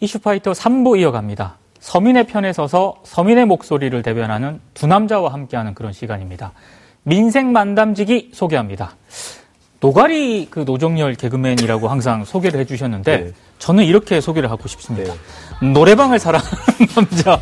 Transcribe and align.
이슈파이터 0.00 0.52
3부 0.52 0.98
이어갑니다. 1.00 1.56
서민의 1.80 2.26
편에 2.26 2.52
서서 2.52 2.96
서민의 3.04 3.44
목소리를 3.46 4.02
대변하는 4.02 4.60
두 4.72 4.86
남자와 4.86 5.32
함께하는 5.32 5.74
그런 5.74 5.92
시간입니다. 5.92 6.52
민생 7.02 7.52
만담지기 7.52 8.30
소개합니다. 8.32 8.96
노가리 9.80 10.48
그 10.50 10.60
노정렬 10.60 11.14
개그맨이라고 11.14 11.88
항상 11.88 12.24
소개를 12.24 12.58
해주셨는데 12.60 13.16
네. 13.18 13.32
저는 13.58 13.84
이렇게 13.84 14.22
소개를 14.22 14.50
하고 14.50 14.66
싶습니다. 14.66 15.12
네. 15.60 15.72
노래방을 15.72 16.18
사랑하는 16.18 16.54
남자 16.96 17.38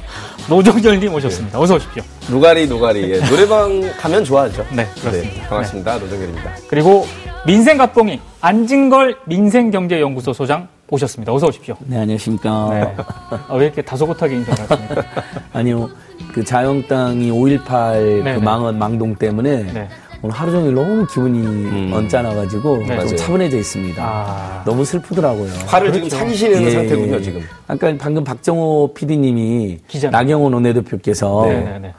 노정렬님 0.48 1.14
오셨습니다. 1.14 1.56
네. 1.56 1.62
어서 1.62 1.76
오십시오. 1.76 2.02
노가리 2.28 2.66
노가리 2.66 3.12
예. 3.12 3.20
노래방 3.26 3.80
가면 3.96 4.24
좋아하죠. 4.24 4.66
네 4.72 4.86
그렇습니다. 5.00 5.34
네, 5.34 5.48
반갑습니다. 5.48 5.98
노정렬입니다. 5.98 6.52
그리고 6.66 7.06
민생갑봉이 7.46 8.20
안진걸 8.40 9.18
민생경제연구소 9.26 10.32
소장 10.32 10.66
오셨습니다. 10.92 11.32
어서 11.32 11.46
오십시오. 11.46 11.74
네, 11.86 11.96
안녕하십니까. 11.98 12.68
네. 12.70 12.94
아, 13.48 13.54
왜 13.54 13.64
이렇게 13.64 13.80
다소곳하게 13.80 14.36
인사하십니까? 14.36 15.02
아니요, 15.54 15.88
그 16.34 16.44
자영당이 16.44 17.30
5.18 17.30 18.34
그 18.34 18.38
망언, 18.40 18.78
망동 18.78 19.14
때문에 19.14 19.72
네. 19.72 19.88
오늘 20.20 20.36
하루 20.36 20.52
종일 20.52 20.74
너무 20.74 21.06
기분이 21.06 21.38
음. 21.40 21.90
언짢아가지고 21.94 22.84
네. 22.86 23.06
좀. 23.06 23.16
차분해져 23.16 23.56
있습니다. 23.56 24.02
아. 24.04 24.62
너무 24.66 24.84
슬프더라고요. 24.84 25.50
화를 25.66 25.90
그렇죠. 25.90 26.08
지금 26.10 26.18
사기시는 26.18 26.62
예. 26.62 26.70
상태군요, 26.70 27.22
지금. 27.22 27.40
아까 27.66 27.92
방금 27.98 28.22
박정호 28.22 28.92
PD님이 28.94 29.78
나경원 30.10 30.52
원내대표께서 30.52 31.46
네네네. 31.46 31.94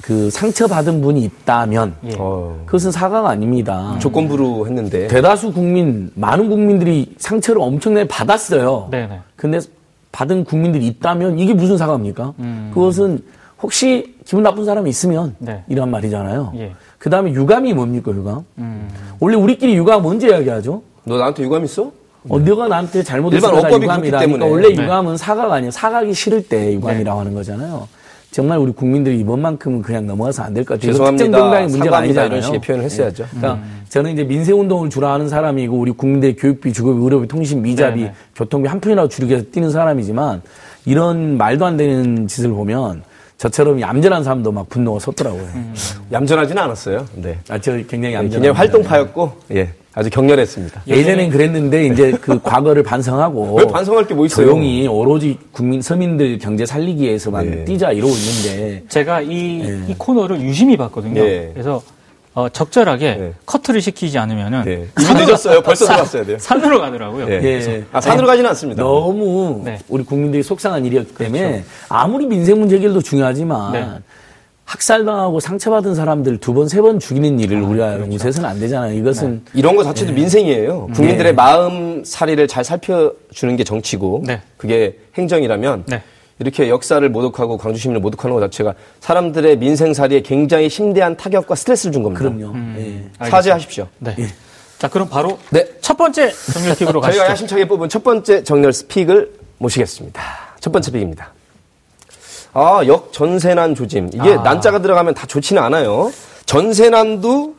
네, 0.00 0.06
네. 0.06 0.06
그 0.10 0.30
상처받은 0.30 1.00
분이 1.02 1.22
있다면 1.22 1.94
예. 2.04 2.16
어. 2.18 2.62
그것은 2.66 2.90
사과가 2.90 3.28
아닙니다. 3.28 3.96
조건부로 4.00 4.66
했는데 4.66 5.06
대다수 5.08 5.52
국민 5.52 6.10
많은 6.14 6.48
국민들이 6.48 7.14
상처를 7.18 7.60
엄청나게 7.60 8.08
받았어요. 8.08 8.88
네네. 8.90 9.20
근데 9.36 9.60
받은 10.12 10.44
국민들이 10.44 10.86
있다면 10.86 11.38
이게 11.38 11.54
무슨 11.54 11.76
사과입니까? 11.76 12.34
음. 12.40 12.70
그것은 12.74 13.22
혹시 13.62 14.14
기분 14.24 14.42
나쁜 14.42 14.64
사람이 14.64 14.88
있으면 14.88 15.36
네. 15.38 15.62
이런 15.68 15.90
말이잖아요. 15.90 16.52
예. 16.56 16.72
그 16.98 17.10
다음에 17.10 17.32
유감이 17.32 17.72
뭡니까 17.74 18.10
유감? 18.10 18.44
음. 18.58 18.88
원래 19.20 19.36
우리끼리 19.36 19.76
유감 19.76 20.04
언제 20.04 20.28
이야기하죠? 20.28 20.82
너 21.04 21.16
나한테 21.18 21.42
유감 21.44 21.64
있어? 21.64 21.92
어, 22.28 22.38
네. 22.38 22.44
너가 22.50 22.68
나한테 22.68 23.02
잘못했어. 23.02 23.48
일반 23.48 23.64
어법이 23.64 23.84
유감이다. 23.84 24.18
그러니까 24.18 24.46
원래 24.46 24.68
네. 24.74 24.82
유감은 24.82 25.16
사과가 25.16 25.54
아니라 25.54 25.70
사과하기 25.70 26.12
싫을 26.12 26.48
때 26.48 26.74
유감이라고 26.74 27.18
네. 27.18 27.24
하는 27.24 27.34
거잖아요. 27.34 27.88
정말 28.30 28.58
우리 28.58 28.70
국민들이 28.72 29.18
이번만큼은 29.20 29.82
그냥 29.82 30.06
넘어가서 30.06 30.44
안 30.44 30.54
될 30.54 30.64
것 30.64 30.74
같아요. 30.74 30.92
죄송합니다. 30.92 31.24
특정 31.24 31.40
정당의 31.40 31.68
문제가 31.68 31.98
아니잖아요. 31.98 32.28
이런 32.28 32.42
식의 32.42 32.60
표현을 32.60 32.84
했어야죠. 32.84 33.24
네. 33.24 33.28
그러니까 33.40 33.54
음. 33.64 33.80
저는 33.88 34.12
이제 34.12 34.24
민생 34.24 34.60
운동을 34.60 34.88
주로 34.88 35.08
하는 35.08 35.28
사람이고 35.28 35.76
우리 35.76 35.90
국민들 35.90 36.36
교육비, 36.36 36.72
주거비, 36.72 37.02
의료비, 37.02 37.26
통신, 37.26 37.60
미자비, 37.60 38.00
네네. 38.02 38.12
교통비 38.36 38.68
한 38.68 38.78
푼이라도 38.80 39.08
줄이기 39.08 39.32
위해서 39.32 39.46
뛰는 39.50 39.70
사람이지만 39.70 40.42
이런 40.86 41.36
말도 41.38 41.66
안 41.66 41.76
되는 41.76 42.28
짓을 42.28 42.50
보면 42.50 43.02
저처럼 43.36 43.80
얌전한 43.80 44.22
사람도 44.22 44.52
막 44.52 44.68
분노가 44.68 45.00
섰더라고요. 45.00 45.42
음. 45.54 45.74
얌전하지는 46.12 46.62
않았어요. 46.62 47.06
네. 47.16 47.38
아, 47.48 47.58
저 47.58 47.72
굉장히 47.72 48.14
얌전. 48.14 48.30
굉장히 48.42 48.56
활동파였고, 48.56 49.32
예. 49.54 49.70
아주 49.92 50.08
격렬했습니다. 50.10 50.82
예전엔 50.86 51.30
그랬는데 51.30 51.86
이제 51.86 52.12
그 52.20 52.40
과거를 52.40 52.82
반성하고 52.84 53.56
왜 53.56 53.66
반성할 53.66 54.06
게 54.06 54.14
뭐 54.14 54.24
있어요? 54.26 54.46
조용히 54.46 54.86
오로지 54.86 55.36
국민 55.52 55.82
서민들 55.82 56.38
경제 56.38 56.64
살리기 56.64 57.02
위해서만 57.02 57.50
네. 57.50 57.64
뛰자 57.64 57.90
이러고 57.90 58.12
있는데 58.12 58.84
제가 58.88 59.20
이, 59.22 59.28
네. 59.58 59.80
이 59.88 59.94
코너를 59.98 60.40
유심히 60.42 60.76
봤거든요. 60.76 61.22
네. 61.22 61.50
그래서 61.52 61.82
어, 62.34 62.48
적절하게 62.48 63.14
네. 63.16 63.32
커트를 63.44 63.80
시키지 63.80 64.16
않으면은 64.18 64.62
네. 64.64 64.86
이미 65.00 65.26
늦었어요. 65.26 65.60
벌써 65.62 65.86
들어갔어야 65.86 66.24
돼요. 66.24 66.36
산으로 66.38 66.80
가더라고요. 66.80 67.26
네. 67.26 67.40
예. 67.42 67.84
아, 67.90 68.00
산으로 68.00 68.28
가지는 68.28 68.48
않습니다. 68.50 68.82
너무 68.84 69.62
네. 69.64 69.80
우리 69.88 70.04
국민들이 70.04 70.40
속상한 70.44 70.84
일이었기 70.86 71.14
때문에 71.16 71.42
그렇죠. 71.50 71.64
아무리 71.88 72.26
민생 72.26 72.60
문제 72.60 72.76
해결도 72.76 73.02
중요하지만 73.02 73.72
네. 73.72 73.86
학살당하고 74.70 75.40
상처받은 75.40 75.94
사람들 75.96 76.38
두 76.38 76.54
번, 76.54 76.68
세 76.68 76.80
번 76.80 77.00
죽이는 77.00 77.40
일을 77.40 77.58
아, 77.58 77.66
우리가 77.66 77.86
그렇죠. 77.94 78.12
용서해서는 78.12 78.48
안 78.48 78.60
되잖아요. 78.60 78.94
이것은. 78.94 79.42
네. 79.44 79.50
이런 79.58 79.74
거 79.74 79.82
자체도 79.82 80.12
네. 80.12 80.20
민생이에요. 80.20 80.88
국민들의 80.94 81.32
네. 81.32 81.36
마음 81.36 82.04
사리를 82.04 82.46
잘 82.46 82.62
살펴주는 82.62 83.56
게 83.56 83.64
정치고, 83.64 84.22
네. 84.26 84.40
그게 84.56 84.96
행정이라면, 85.16 85.84
네. 85.86 86.02
이렇게 86.38 86.68
역사를 86.70 87.06
모독하고 87.08 87.58
광주 87.58 87.80
시민을 87.80 88.00
모독하는 88.00 88.34
것 88.34 88.40
자체가 88.42 88.74
사람들의 89.00 89.58
민생살이에 89.58 90.22
굉장히 90.22 90.68
심대한 90.70 91.16
타격과 91.16 91.54
스트레스를 91.56 91.92
준 91.92 92.02
겁니다. 92.04 92.20
그럼요. 92.24 92.54
음. 92.54 93.10
네. 93.20 93.28
사죄하십시오. 93.28 93.88
네. 93.98 94.14
예. 94.20 94.26
자, 94.78 94.88
그럼 94.88 95.08
바로 95.10 95.38
네. 95.50 95.66
첫 95.82 95.96
번째 95.98 96.30
정렬 96.54 96.76
pick으로 96.76 97.00
가시죠. 97.00 97.18
저희가 97.18 97.32
야심차게 97.32 97.66
뽑은 97.68 97.88
첫 97.90 98.02
번째 98.04 98.42
정렬's 98.44 98.72
pick을 98.72 99.32
모시겠습니다. 99.58 100.22
첫 100.60 100.70
번째 100.72 100.92
pick입니다. 100.92 101.32
아, 102.52 102.82
역 102.86 103.12
전세난 103.12 103.74
조짐. 103.74 104.10
이게 104.12 104.34
아. 104.34 104.42
난자가 104.42 104.80
들어가면 104.82 105.14
다 105.14 105.26
좋지는 105.26 105.62
않아요. 105.62 106.12
전세난도 106.46 107.54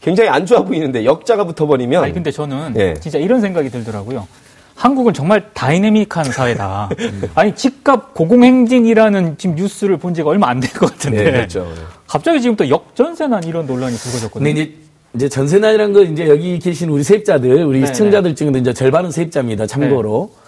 굉장히 0.00 0.30
안 0.30 0.46
좋아 0.46 0.62
보이는데 0.62 1.04
역자가 1.04 1.44
붙어버리면. 1.44 2.04
아니, 2.04 2.12
근데 2.12 2.30
저는 2.30 2.74
예. 2.76 2.94
진짜 2.94 3.18
이런 3.18 3.40
생각이 3.40 3.70
들더라고요. 3.70 4.26
한국은 4.74 5.12
정말 5.12 5.50
다이내믹한 5.52 6.24
사회다. 6.24 6.88
아니, 7.34 7.54
집값 7.54 8.14
고공행진이라는 8.14 9.36
지금 9.36 9.56
뉴스를 9.56 9.98
본 9.98 10.14
지가 10.14 10.30
얼마 10.30 10.48
안될것 10.48 10.92
같은데. 10.92 11.24
네, 11.24 11.30
그렇죠. 11.32 11.70
갑자기 12.06 12.40
지금 12.40 12.56
또 12.56 12.68
역전세난 12.68 13.44
이런 13.44 13.66
논란이 13.66 13.94
불거졌거든요. 13.96 14.44
네, 14.44 14.50
이제, 14.50 14.74
이제 15.14 15.28
전세난이라는 15.28 15.92
건 15.92 16.12
이제 16.12 16.28
여기 16.28 16.58
계신 16.58 16.88
우리 16.88 17.02
세입자들, 17.02 17.64
우리 17.64 17.80
네 17.80 17.86
시청자들 17.86 18.34
중에도 18.34 18.58
이제 18.58 18.72
절반은 18.72 19.10
세입자입니다. 19.10 19.66
참고로. 19.66 20.30
네. 20.32 20.40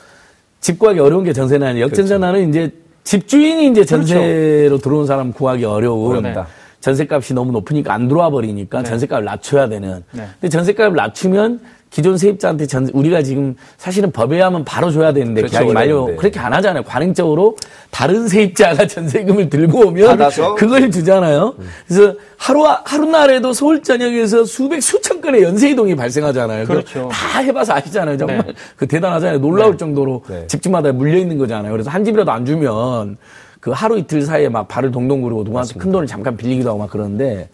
집 0.62 0.78
구하기 0.78 1.00
어려운 1.00 1.24
게 1.24 1.32
전세난이에요. 1.32 1.84
역전세난은 1.86 2.52
그렇죠. 2.52 2.66
이제 2.68 2.82
집주인이 3.04 3.66
이제 3.68 3.84
그렇죠. 3.84 3.96
전세로 3.96 4.68
그렇죠. 4.68 4.82
들어온 4.82 5.06
사람 5.06 5.32
구하기 5.32 5.64
어려운 5.64 6.22
네. 6.22 6.34
전세값이 6.80 7.34
너무 7.34 7.52
높으니까 7.52 7.94
안 7.94 8.08
들어와 8.08 8.30
버리니까 8.30 8.82
네. 8.82 8.88
전세값을 8.88 9.24
낮춰야 9.24 9.68
되는. 9.68 10.04
네. 10.12 10.26
근데 10.40 10.48
전세값을 10.48 10.94
낮추면 10.94 11.60
기존 11.92 12.16
세입자한테 12.16 12.66
전 12.66 12.88
우리가 12.94 13.22
지금 13.22 13.54
사실은 13.76 14.10
법에 14.10 14.40
하면 14.40 14.64
바로 14.64 14.90
줘야 14.90 15.12
되는데 15.12 15.42
그렇죠, 15.42 15.58
계약이 15.58 15.72
만료 15.74 16.16
그렇게 16.16 16.40
안 16.40 16.54
하잖아요. 16.54 16.82
관행적으로 16.84 17.54
다른 17.90 18.26
세입자가 18.26 18.86
전세금을 18.86 19.50
들고 19.50 19.88
오면 19.88 20.06
받아서? 20.08 20.54
그걸 20.54 20.90
주잖아요. 20.90 21.54
음. 21.58 21.68
그래서 21.86 22.14
하루 22.38 22.64
하루 22.66 23.04
날에도 23.04 23.52
서울 23.52 23.82
전역에서 23.82 24.46
수백 24.46 24.82
수천 24.82 25.20
건의 25.20 25.42
연쇄 25.42 25.68
이동이 25.68 25.94
발생하잖아요. 25.94 26.64
그렇죠. 26.64 27.10
다 27.12 27.40
해봐서 27.40 27.74
아시잖아요. 27.74 28.16
정말 28.16 28.38
네. 28.38 28.54
그 28.74 28.88
대단하잖아요. 28.88 29.38
놀라울 29.40 29.72
네. 29.72 29.76
정도로 29.76 30.22
네. 30.26 30.46
집집마다 30.46 30.92
물려 30.92 31.18
있는 31.18 31.36
거잖아요. 31.36 31.72
그래서 31.72 31.90
한 31.90 32.06
집이라도 32.06 32.32
안 32.32 32.46
주면 32.46 33.18
그 33.60 33.70
하루 33.70 33.98
이틀 33.98 34.22
사이에 34.22 34.48
막 34.48 34.66
발을 34.66 34.90
동동 34.90 35.20
구르고 35.20 35.44
누구한테 35.44 35.78
큰 35.78 35.92
돈을 35.92 36.06
잠깐 36.06 36.38
빌리기도 36.38 36.70
하고 36.70 36.78
막 36.78 36.90
그러는데 36.90 37.50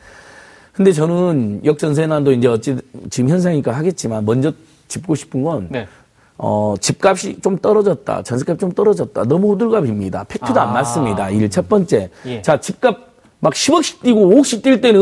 근데 0.78 0.92
저는 0.92 1.62
역전세난도 1.64 2.30
이제 2.30 2.46
어찌 2.46 2.76
지금 3.10 3.30
현상이니까 3.30 3.72
하겠지만 3.72 4.24
먼저 4.24 4.52
짚고 4.86 5.16
싶은 5.16 5.42
건 5.42 5.66
네. 5.70 5.88
어, 6.36 6.76
집값이 6.80 7.40
좀 7.42 7.58
떨어졌다. 7.58 8.22
전세값이 8.22 8.60
좀 8.60 8.70
떨어졌다. 8.70 9.24
너무 9.24 9.50
호들갑입니다. 9.50 10.22
팩트도 10.28 10.60
아. 10.60 10.62
안 10.68 10.74
맞습니다. 10.74 11.30
일 11.30 11.50
첫 11.50 11.68
번째. 11.68 12.10
예. 12.26 12.42
자, 12.42 12.60
집값 12.60 12.96
막 13.40 13.54
10억씩 13.54 14.02
뛰고 14.02 14.30
5억씩 14.36 14.62
뛸 14.62 14.80
때는 14.80 15.00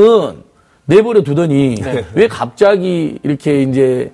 내버려 0.86 1.22
두더니 1.22 1.74
네. 1.74 2.06
왜 2.14 2.26
갑자기 2.26 3.18
이렇게 3.22 3.60
이제 3.60 4.10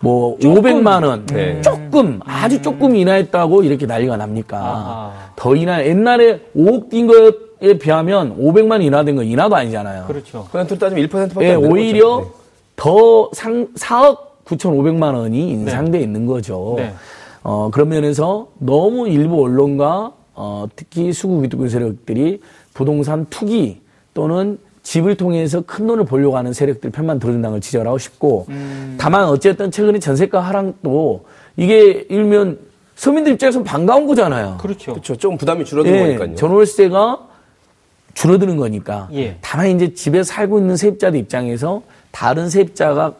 뭐 0.00 0.38
조금. 0.40 0.62
500만 0.62 1.04
원 1.06 1.26
네. 1.26 1.60
조금 1.60 2.20
아주 2.24 2.62
조금 2.62 2.96
인하했다고 2.96 3.64
이렇게 3.64 3.84
난리가 3.84 4.16
납니까? 4.16 4.56
아하. 4.56 5.12
더 5.36 5.54
인하 5.56 5.84
옛날에 5.84 6.40
5억 6.56 6.88
뛴것 6.88 7.51
에 7.62 7.78
비하면 7.78 8.36
500만 8.38 8.82
인하된 8.82 9.14
건 9.16 9.24
인하도 9.24 9.54
아니잖아요. 9.54 10.06
그렇죠. 10.08 10.48
그냥 10.50 10.66
둘 10.66 10.78
따지면 10.78 11.06
1%밖에 11.08 11.50
예, 11.50 11.54
오히려 11.54 12.20
네. 12.20 12.26
더 12.74 13.30
상, 13.32 13.68
4억 13.74 14.18
9,500만 14.44 15.14
원이 15.14 15.50
인상돼 15.50 15.98
네. 15.98 16.04
있는 16.04 16.26
거죠. 16.26 16.74
네. 16.76 16.92
어, 17.44 17.70
그런 17.72 17.88
면에서 17.88 18.48
너무 18.58 19.08
일부 19.08 19.42
언론과 19.42 20.12
어, 20.34 20.66
특히 20.74 21.12
수구 21.12 21.40
기득권 21.42 21.68
세력들이 21.68 22.40
부동산 22.74 23.26
투기 23.30 23.80
또는 24.12 24.58
집을 24.82 25.14
통해서 25.16 25.60
큰 25.60 25.86
돈을 25.86 26.04
벌려고 26.04 26.36
하는 26.36 26.52
세력들 26.52 26.90
편만 26.90 27.20
들어준다는 27.20 27.54
걸 27.54 27.60
지적하고 27.60 27.98
싶고 27.98 28.46
음. 28.48 28.96
다만 28.98 29.24
어쨌든 29.26 29.70
최근에 29.70 30.00
전세가 30.00 30.40
하락도 30.40 31.24
이게 31.56 32.06
일면 32.08 32.58
서민들 32.96 33.32
입장에서 33.32 33.62
반가운 33.62 34.06
거잖아요. 34.06 34.58
그렇죠. 34.60 34.92
그렇죠. 34.92 35.16
좀 35.16 35.36
부담이 35.36 35.64
줄어든 35.64 35.92
예, 35.92 35.98
거니까요. 36.00 36.34
전월세가 36.34 37.31
줄어드는 38.14 38.56
거니까. 38.56 39.08
예. 39.14 39.36
다만 39.40 39.68
이제 39.68 39.94
집에 39.94 40.22
살고 40.22 40.58
있는 40.58 40.76
세입자들 40.76 41.18
입장에서 41.18 41.82
다른 42.10 42.48
세입자가 42.50 43.14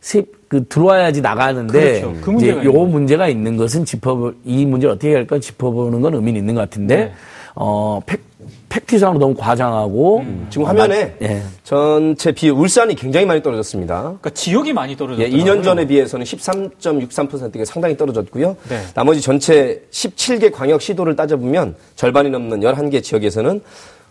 세입 0.00 0.36
그 0.48 0.66
들어와야지 0.68 1.20
나가는데 1.22 2.00
그렇죠. 2.00 2.20
그 2.20 2.34
이제 2.36 2.50
요 2.64 2.72
문제가 2.72 3.26
있는 3.26 3.56
것은 3.56 3.84
짚어 3.84 4.32
이 4.44 4.64
문제를 4.64 4.94
어떻게 4.94 5.12
할까 5.12 5.40
짚어보는 5.40 6.00
건 6.00 6.14
의미는 6.14 6.40
있는 6.40 6.54
것 6.54 6.60
같은데 6.60 6.96
네. 6.96 7.12
어 7.56 8.00
팩, 8.06 8.20
팩트상으로 8.68 9.18
너무 9.18 9.34
과장하고 9.34 10.24
지금 10.50 10.66
화면에 10.66 11.16
예. 11.22 11.42
전체 11.64 12.30
비율 12.30 12.54
울산이 12.54 12.94
굉장히 12.94 13.26
많이 13.26 13.42
떨어졌습니다. 13.42 14.02
그러니까 14.02 14.30
지역이 14.30 14.72
많이 14.72 14.96
떨어졌어요. 14.96 15.26
예, 15.26 15.36
2년 15.36 15.64
전에 15.64 15.86
비해서는 15.86 16.24
13.63%가 16.24 17.64
상당히 17.64 17.96
떨어졌고요. 17.96 18.56
네. 18.68 18.82
나머지 18.94 19.20
전체 19.20 19.82
17개 19.90 20.52
광역 20.52 20.80
시도를 20.82 21.16
따져보면 21.16 21.74
절반이 21.96 22.30
넘는 22.30 22.60
11개 22.60 23.02
지역에서는 23.02 23.62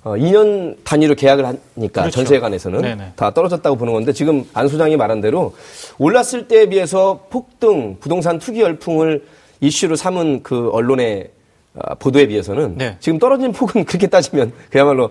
어, 0.06 0.12
2년 0.12 0.76
단위로 0.84 1.16
계약을 1.16 1.44
하니까 1.44 2.02
그렇죠. 2.02 2.12
전세에 2.12 2.40
관해서는 2.40 2.82
네네. 2.82 3.14
다 3.16 3.34
떨어졌다고 3.34 3.76
보는 3.76 3.92
건데 3.92 4.14
지금 4.14 4.46
안 4.54 4.68
소장이 4.68 4.96
말한 4.98 5.20
대로 5.20 5.56
올랐을 5.98 6.48
때에 6.48 6.68
비해서 6.68 7.26
폭등, 7.32 7.98
부동산 8.00 8.38
투기 8.38 8.62
열풍을 8.62 9.26
이슈로 9.62 9.96
삼은 9.96 10.44
그 10.44 10.70
언론의 10.72 11.32
어, 11.74 11.96
보도에 11.96 12.28
비해서는 12.28 12.78
네. 12.78 12.98
지금 13.00 13.18
떨어진 13.18 13.52
폭은 13.52 13.84
그렇게 13.86 14.06
따지면 14.06 14.54
그야말로 14.70 15.10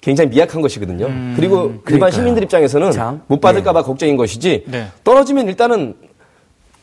굉장히 0.00 0.30
미약한 0.30 0.62
것이거든요. 0.62 1.04
음. 1.04 1.34
그리고 1.36 1.64
일반 1.66 1.84
그러니까요. 1.84 2.10
시민들 2.10 2.42
입장에서는 2.44 2.92
참. 2.92 3.20
못 3.26 3.42
받을까봐 3.42 3.82
걱정인 3.82 4.16
것이지 4.16 4.64
네. 4.68 4.86
떨어지면 5.04 5.48
일단은 5.48 5.94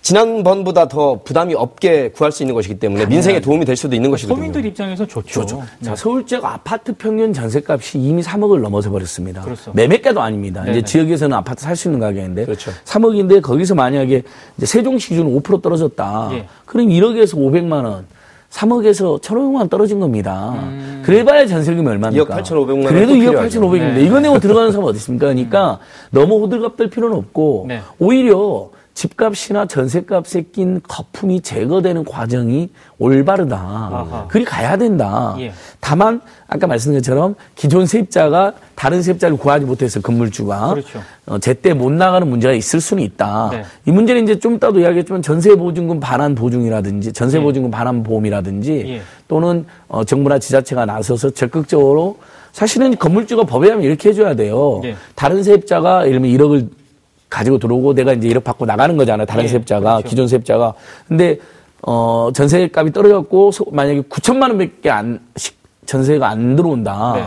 지난번보다 0.01 0.87
더 0.87 1.19
부담이 1.23 1.53
없게 1.53 2.11
구할 2.11 2.31
수 2.31 2.43
있는 2.43 2.55
것이기 2.55 2.79
때문에 2.79 3.05
민생에 3.07 3.41
도움이 3.41 3.65
될 3.65 3.75
수도 3.75 3.95
있는 3.95 4.09
것이거든요. 4.09 4.37
서민들 4.37 4.65
입장에서 4.65 5.05
좋죠. 5.05 5.43
네. 5.43 5.85
자, 5.85 5.95
서울 5.95 6.25
지역 6.25 6.45
아파트 6.45 6.93
평균 6.95 7.33
전세값이 7.33 7.97
이미 7.99 8.21
3억을 8.21 8.61
넘어서 8.61 8.89
버렸습니다. 8.89 9.41
그렇죠. 9.41 9.71
매매가도 9.73 10.21
아닙니다. 10.21 10.63
네네. 10.63 10.77
이제 10.77 10.85
지역에서는 10.85 11.35
아파트 11.35 11.63
살 11.63 11.75
수 11.75 11.89
있는 11.89 11.99
가격인데 11.99 12.45
그렇죠. 12.45 12.71
3억인데 12.85 13.41
거기서 13.41 13.75
만약에 13.75 14.23
이제 14.57 14.65
세종시 14.65 15.09
기준 15.09 15.27
5% 15.41 15.61
떨어졌다. 15.61 16.29
예. 16.33 16.47
그럼 16.65 16.87
1억에서 16.87 17.35
500만 17.35 17.83
원. 17.83 18.05
3억에서 18.49 19.21
1,500만 19.21 19.55
원 19.57 19.69
떨어진 19.69 19.99
겁니다. 19.99 20.53
음. 20.55 21.03
그래봐야 21.05 21.45
전세금이 21.45 21.85
얼마입니까? 21.87 22.35
2억 22.35 22.43
8,500만 22.43 22.69
원 22.69 22.83
그래도 22.85 23.07
또 23.13 23.19
2억 23.19 23.29
필요하죠. 23.29 23.59
8,500인데 23.61 23.93
네. 23.95 24.03
이거 24.05 24.19
내고 24.21 24.39
들어가는 24.39 24.71
사람 24.73 24.87
어디 24.87 24.95
있습니까? 24.97 25.25
그러니까 25.27 25.79
너무 26.11 26.39
호들갑 26.41 26.77
떨 26.77 26.89
필요는 26.89 27.15
없고 27.17 27.65
네. 27.67 27.81
오히려 27.99 28.69
집값이나 28.97 29.67
전세값에 29.67 30.45
낀 30.51 30.81
거품이 30.87 31.41
제거되는 31.41 32.03
과정이 32.03 32.69
올바르다. 32.97 34.25
그리 34.27 34.43
가야 34.43 34.75
된다. 34.75 35.35
예. 35.37 35.51
다만 35.79 36.19
아까 36.47 36.65
말씀드린 36.65 37.01
것처럼 37.01 37.35
기존 37.53 37.85
세입자가 37.85 38.53
다른 38.73 39.03
세입자를 39.03 39.37
구하지 39.37 39.65
못해서 39.67 40.01
건물주가 40.01 40.71
그렇죠. 40.71 41.03
어, 41.27 41.37
제때 41.37 41.75
못 41.75 41.91
나가는 41.91 42.27
문제가 42.27 42.55
있을 42.55 42.81
수는 42.81 43.03
있다. 43.03 43.49
네. 43.51 43.63
이 43.85 43.91
문제는 43.91 44.23
이제 44.23 44.39
좀 44.39 44.55
이따도 44.55 44.79
이야기했지만 44.79 45.21
전세 45.21 45.55
보증금 45.55 45.99
반환 45.99 46.33
보증이라든지 46.33 47.13
전세 47.13 47.39
보증금 47.39 47.69
반환 47.69 48.01
보험이라든지 48.01 48.83
예. 48.87 49.01
또는 49.27 49.67
어, 49.87 50.03
정부나 50.05 50.39
지자체가 50.39 50.87
나서서 50.87 51.29
적극적으로 51.29 52.17
사실은 52.51 52.97
건물주가 52.97 53.43
법에 53.43 53.69
하면 53.69 53.83
이렇게 53.83 54.09
해줘야 54.09 54.33
돼요. 54.33 54.81
예. 54.85 54.95
다른 55.13 55.43
세입자가 55.43 56.07
예를 56.07 56.19
들면 56.19 56.35
1억을 56.35 56.86
가지고 57.29 57.57
들어오고 57.57 57.93
내가 57.93 58.13
이제 58.13 58.29
1억 58.29 58.43
받고 58.43 58.65
나가는 58.65 58.95
거잖아요. 58.95 59.25
다른 59.25 59.43
예, 59.43 59.47
세입자가 59.47 59.97
그렇죠. 59.97 60.09
기존 60.09 60.27
세입자가. 60.27 60.73
근데 61.07 61.37
어 61.81 62.29
전세 62.33 62.69
값이 62.73 62.91
떨어졌고 62.93 63.51
소- 63.51 63.65
만약에 63.71 64.01
9천만 64.01 64.43
원밖에 64.49 64.89
안 64.89 65.19
시- 65.35 65.51
전세가 65.85 66.27
안 66.27 66.55
들어온다. 66.55 67.13
네. 67.15 67.25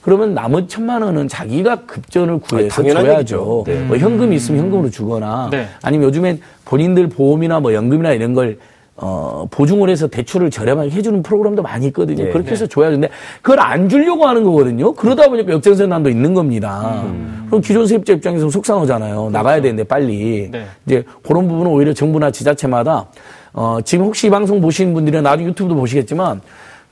그러면 0.00 0.34
나머지 0.34 0.66
천만 0.68 1.00
원은 1.02 1.28
자기가 1.28 1.76
급전을 1.86 2.40
구해서 2.40 2.82
당연한 2.82 3.04
줘야죠. 3.04 3.64
네. 3.66 3.80
뭐 3.84 3.96
현금이 3.96 4.34
있으면 4.36 4.62
현금으로 4.64 4.90
주거나 4.90 5.48
네. 5.52 5.68
아니면 5.82 6.08
요즘엔 6.08 6.40
본인들 6.64 7.08
보험이나 7.10 7.60
뭐 7.60 7.72
연금이나 7.72 8.12
이런 8.12 8.34
걸 8.34 8.58
어, 8.96 9.46
보증을 9.50 9.88
해서 9.88 10.06
대출을 10.06 10.50
저렴하게 10.50 10.90
해주는 10.90 11.22
프로그램도 11.22 11.62
많이 11.62 11.86
있거든요. 11.86 12.24
네. 12.24 12.30
그렇게 12.30 12.50
해서 12.50 12.66
줘야 12.66 12.90
되는데 12.90 13.08
그걸 13.40 13.60
안 13.60 13.88
주려고 13.88 14.26
하는 14.26 14.44
거거든요. 14.44 14.92
그러다 14.94 15.28
보니까 15.28 15.52
역전세난도 15.52 16.10
있는 16.10 16.34
겁니다. 16.34 17.02
그럼 17.46 17.62
기존 17.62 17.86
세입자 17.86 18.12
입장에서 18.14 18.50
속상하잖아요. 18.50 19.30
나가야 19.30 19.60
되는데 19.62 19.84
빨리. 19.84 20.48
네. 20.50 20.66
이제 20.86 21.04
그런 21.26 21.48
부분은 21.48 21.70
오히려 21.70 21.92
정부나 21.94 22.30
지자체마다 22.30 23.06
어, 23.54 23.78
지금 23.84 24.06
혹시 24.06 24.26
이 24.26 24.30
방송 24.30 24.60
보시는 24.60 24.94
분들은 24.94 25.22
나중에 25.22 25.48
유튜브도 25.48 25.74
보시겠지만 25.74 26.40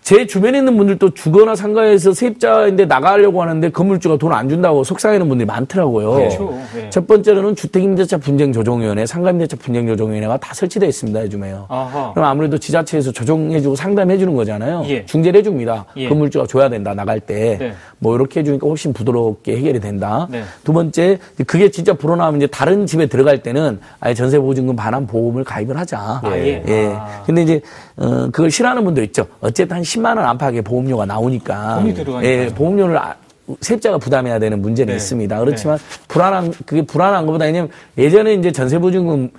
제 0.02 0.26
주변에 0.26 0.58
있는 0.58 0.76
분들도 0.76 1.10
주거나 1.10 1.54
상가에서 1.54 2.12
세입자인데 2.12 2.86
나가려고 2.86 3.42
하는데 3.42 3.70
건물주가 3.70 4.16
돈 4.16 4.30
안 4.32 4.48
준다고 4.48 4.84
속상해하는 4.84 5.28
분들이 5.28 5.44
많더라고요. 5.46 6.12
그렇죠. 6.12 6.58
예. 6.76 6.88
첫 6.90 7.06
번째로는 7.08 7.56
주택임대차 7.56 8.18
분쟁조정위원회, 8.18 9.04
상가임대차 9.04 9.56
분쟁조정위원회가 9.56 10.36
다 10.38 10.54
설치되어 10.54 10.88
있습니다. 10.88 11.22
요즘에요. 11.24 11.66
아하. 11.68 12.12
그럼 12.14 12.28
아무래도 12.28 12.56
지자체에서 12.58 13.10
조정해주고 13.10 13.74
상담해주는 13.74 14.34
거잖아요. 14.34 14.84
예. 14.88 15.04
중재를 15.04 15.40
해줍니다. 15.40 15.84
예. 15.96 16.08
건물주가 16.08 16.46
줘야 16.46 16.68
된다 16.68 16.94
나갈 16.94 17.18
때. 17.20 17.56
네. 17.58 17.72
뭐 17.98 18.14
이렇게 18.14 18.40
해주니까 18.40 18.66
훨씬 18.68 18.92
부드럽게 18.92 19.56
해결이 19.56 19.80
된다. 19.80 20.26
네. 20.30 20.42
두 20.64 20.72
번째 20.72 21.18
그게 21.46 21.70
진짜 21.70 21.92
불어나면 21.92 22.40
이제 22.40 22.46
다른 22.46 22.86
집에 22.86 23.06
들어갈 23.06 23.42
때는 23.42 23.80
아예 23.98 24.14
전세보증금 24.14 24.76
반환 24.76 25.06
보험을 25.08 25.42
가입을 25.44 25.76
하자. 25.76 26.20
아, 26.22 26.30
예. 26.36 26.62
예. 26.66 26.86
아. 26.96 27.22
근데 27.26 27.42
이제 27.42 27.60
어 28.00 28.28
그걸 28.32 28.50
싫어하는 28.50 28.82
분도 28.84 29.02
있죠. 29.04 29.26
어쨌든 29.40 29.76
한 29.76 29.82
10만 29.82 30.16
원 30.16 30.20
안팎의 30.26 30.62
보험료가 30.62 31.04
나오니까. 31.04 31.80
돈이 31.80 31.94
들어가니까요. 31.94 32.32
예, 32.34 32.46
보험료를 32.48 32.96
아- 32.98 33.14
세입자가 33.60 33.98
부담해야 33.98 34.38
되는 34.38 34.62
문제는 34.62 34.92
네. 34.92 34.96
있습니다. 34.96 35.38
그렇지만 35.40 35.76
불안한 36.08 36.52
그게 36.64 36.82
불안한 36.82 37.26
것보다 37.26 37.44
왜냐면 37.44 37.68
예전에 37.98 38.34
이제 38.34 38.50
전세보증금 38.52 39.30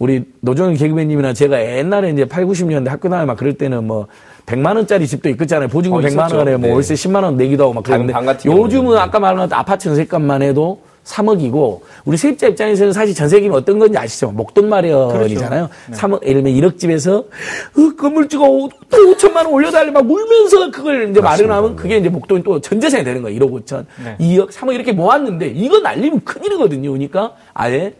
우리 0.00 0.24
노정렬 0.40 0.76
개그맨님이나 0.78 1.32
제가 1.32 1.60
옛날에 1.76 2.10
이제 2.10 2.24
8, 2.24 2.44
90년대 2.46 2.88
학교 2.88 3.08
다니면 3.08 3.26
막 3.28 3.36
그럴 3.36 3.54
때는 3.54 3.86
뭐 3.86 4.06
100만 4.46 4.74
원짜리 4.76 5.06
집도 5.06 5.28
있었잖아요. 5.28 5.68
보증금 5.68 5.98
어, 5.98 6.02
100만 6.02 6.08
있었죠. 6.10 6.36
원에 6.38 6.52
뭐 6.56 6.68
네. 6.68 6.74
월세 6.74 6.94
10만 6.94 7.22
원 7.22 7.36
내기도 7.36 7.64
하고 7.64 7.74
막 7.74 7.84
방- 7.84 8.06
그랬는데 8.06 8.48
요즘은 8.48 8.82
경우는. 8.84 8.98
아까 9.00 9.20
말한 9.20 9.52
아파트 9.52 9.84
전세값만 9.84 10.42
해도 10.42 10.80
3억이고 11.08 11.80
우리 12.04 12.16
세입자 12.16 12.48
입장에서는 12.48 12.92
사실 12.92 13.14
전세금이 13.14 13.54
어떤 13.54 13.78
건지 13.78 13.96
아시죠? 13.96 14.30
목돈 14.30 14.68
마련이잖아요. 14.68 15.68
그렇죠. 15.68 16.00
3억 16.00 16.22
예를 16.26 16.42
들면 16.42 16.60
1억 16.60 16.78
집에서 16.78 17.18
어, 17.18 17.96
건물주가 17.98 18.46
5천만 18.46 19.36
원 19.36 19.46
올려달래 19.46 19.90
막 19.90 20.08
울면서 20.08 20.70
그걸 20.70 21.10
이제 21.10 21.20
마련하면 21.20 21.76
그게 21.76 21.96
이제 21.96 22.08
목돈이 22.08 22.42
또 22.42 22.60
전재산이 22.60 23.04
되는 23.04 23.22
거예요. 23.22 23.38
1억 23.40 23.64
5천, 23.64 23.86
네. 24.04 24.16
2억, 24.20 24.50
3억 24.50 24.74
이렇게 24.74 24.92
모았는데 24.92 25.48
이거 25.48 25.78
날리면 25.78 26.24
큰일이거든요. 26.24 26.90
그러니까 26.90 27.34
아예 27.54 27.94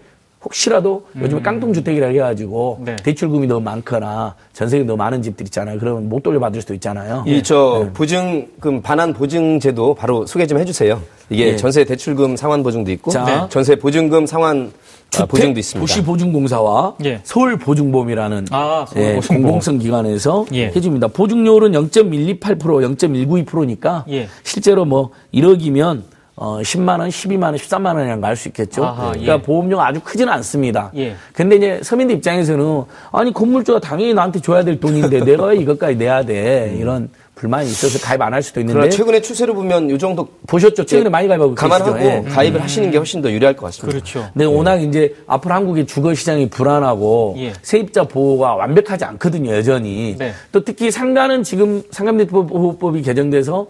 혹시라도 0.48 1.04
요즘에 1.20 1.42
깡통주택이라 1.42 2.08
해가지고 2.08 2.78
음. 2.80 2.84
네. 2.86 2.96
대출금이 2.96 3.46
너무 3.46 3.60
많거나 3.60 4.34
전세금이 4.54 4.86
너무 4.86 4.96
많은 4.96 5.20
집들 5.22 5.46
있잖아요. 5.46 5.78
그러면 5.78 6.08
못 6.08 6.22
돌려받을 6.22 6.62
수도 6.62 6.72
있잖아요. 6.74 7.24
이저 7.26 7.82
네. 7.84 7.92
보증금 7.92 8.80
반환 8.82 9.12
보증제도 9.12 9.94
바로 9.94 10.26
소개 10.26 10.46
좀 10.46 10.58
해주세요. 10.58 11.00
이게 11.30 11.48
예. 11.48 11.56
전세 11.56 11.84
대출금 11.84 12.36
상환 12.36 12.62
보증도 12.62 12.90
있고 12.92 13.10
자. 13.10 13.24
네. 13.24 13.40
전세 13.50 13.76
보증금 13.76 14.26
상환 14.26 14.72
아, 15.18 15.26
보증도 15.26 15.60
있습니다. 15.60 15.80
도시보증공사와 15.80 16.94
예. 17.04 17.20
서울보증보험이라는 17.24 18.46
아, 18.50 18.86
예. 18.96 19.20
공공성 19.28 19.78
기관에서 19.78 20.46
예. 20.52 20.66
해줍니다. 20.66 21.08
보증료율은 21.08 21.72
0.128%, 21.72 22.58
0.192%니까 22.58 24.04
예. 24.10 24.28
실제로 24.42 24.84
뭐 24.84 25.10
1억이면 25.34 26.02
어, 26.40 26.60
10만 26.62 27.00
원, 27.00 27.08
12만 27.08 27.42
원, 27.44 27.56
13만 27.56 27.96
원이랑 27.96 28.20
갈 28.20 28.36
수 28.36 28.46
있겠죠. 28.48 28.84
아하, 28.84 29.10
그러니까 29.10 29.34
예. 29.34 29.42
보험료가 29.42 29.86
아주 29.88 30.00
크지는 30.00 30.32
않습니다. 30.34 30.92
예. 30.96 31.16
근데 31.32 31.56
이제 31.56 31.80
서민들 31.82 32.14
입장에서는 32.16 32.84
아니 33.10 33.32
건물주가 33.32 33.80
당연히 33.80 34.14
나한테 34.14 34.38
줘야 34.40 34.62
될 34.62 34.78
돈인데 34.78 35.24
내가 35.24 35.46
왜 35.46 35.56
이것까지 35.56 35.96
내야 35.96 36.24
돼 36.24 36.76
이런 36.78 37.08
불만이 37.34 37.66
있어서 37.66 37.98
가입 38.04 38.20
안 38.22 38.32
할 38.34 38.42
수도 38.42 38.60
있는데 38.60 38.88
최근의 38.90 39.22
추세로 39.22 39.54
보면 39.54 39.90
이 39.90 39.98
정도 39.98 40.28
보셨죠? 40.46 40.84
최근에 40.86 41.08
많이 41.10 41.26
가입하고 41.26 41.54
감안하고? 41.56 41.98
예. 42.00 42.24
가입을 42.28 42.62
하시는 42.62 42.88
게 42.92 42.96
훨씬 42.98 43.20
더 43.22 43.30
유리할 43.32 43.56
것 43.56 43.66
같습니다. 43.66 43.88
그렇죠. 43.98 44.28
근데 44.32 44.44
워낙 44.44 44.76
이제 44.82 45.14
앞으로 45.26 45.54
한국의 45.54 45.86
주거 45.86 46.14
시장이 46.14 46.50
불안하고 46.50 47.34
예. 47.38 47.52
세입자 47.62 48.04
보호가 48.04 48.54
완벽하지 48.54 49.04
않거든요, 49.04 49.52
여전히. 49.54 50.14
네. 50.18 50.32
또 50.52 50.62
특히 50.64 50.90
상가는 50.92 51.42
지금 51.42 51.82
상가임대보호법이 51.90 53.02
개정돼서 53.02 53.66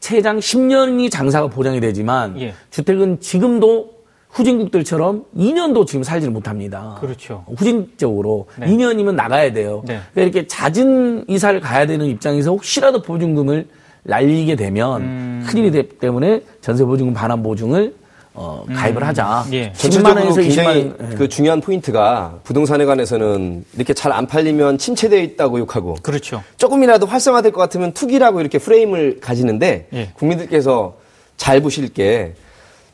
최장 0.00 0.38
10년이 0.38 1.10
장사가 1.10 1.48
보장이 1.48 1.80
되지만 1.80 2.40
예. 2.40 2.54
주택은 2.70 3.20
지금도 3.20 4.00
후진국들처럼 4.30 5.24
2년도 5.36 5.86
지금 5.86 6.02
살지를 6.02 6.32
못합니다. 6.32 6.96
그렇죠. 7.00 7.44
후진적으로 7.56 8.46
네. 8.58 8.66
2년이면 8.68 9.14
나가야 9.14 9.52
돼요. 9.52 9.82
네. 9.86 10.00
그러니까 10.14 10.38
이렇게 10.38 10.46
잦은 10.46 11.24
이사를 11.28 11.60
가야 11.60 11.86
되는 11.86 12.06
입장에서 12.06 12.52
혹시라도 12.52 13.02
보증금을 13.02 13.66
날리게 14.04 14.56
되면 14.56 15.02
음. 15.02 15.46
큰일이 15.46 15.70
되기 15.70 15.88
때문에 15.98 16.42
전세 16.60 16.84
보증금 16.84 17.12
반환 17.12 17.42
보증을 17.42 17.94
어, 18.32 18.64
가입을 18.72 19.02
하자. 19.06 19.44
예. 19.52 19.72
10만 19.72 19.74
전체적으로 19.78 20.14
원에서 20.20 20.40
20만 20.40 20.44
굉장히 20.44 20.68
원. 20.98 21.12
예. 21.12 21.14
그 21.16 21.28
중요한 21.28 21.60
포인트가 21.60 22.38
부동산에 22.44 22.84
관해서는 22.84 23.64
이렇게 23.74 23.92
잘 23.94 24.10
안 24.12 24.26
팔리면 24.26 24.78
침체되어 24.78 25.20
있다고 25.20 25.58
욕하고 25.60 25.94
그렇죠. 26.02 26.42
조금이라도 26.56 27.06
활성화될 27.06 27.52
것 27.52 27.60
같으면 27.60 27.92
투기라고 27.92 28.40
이렇게 28.40 28.58
프레임을 28.58 29.18
가지는데 29.20 29.88
예. 29.92 30.10
국민들께서 30.14 30.96
잘 31.36 31.60
보실 31.60 31.92
게 31.92 32.34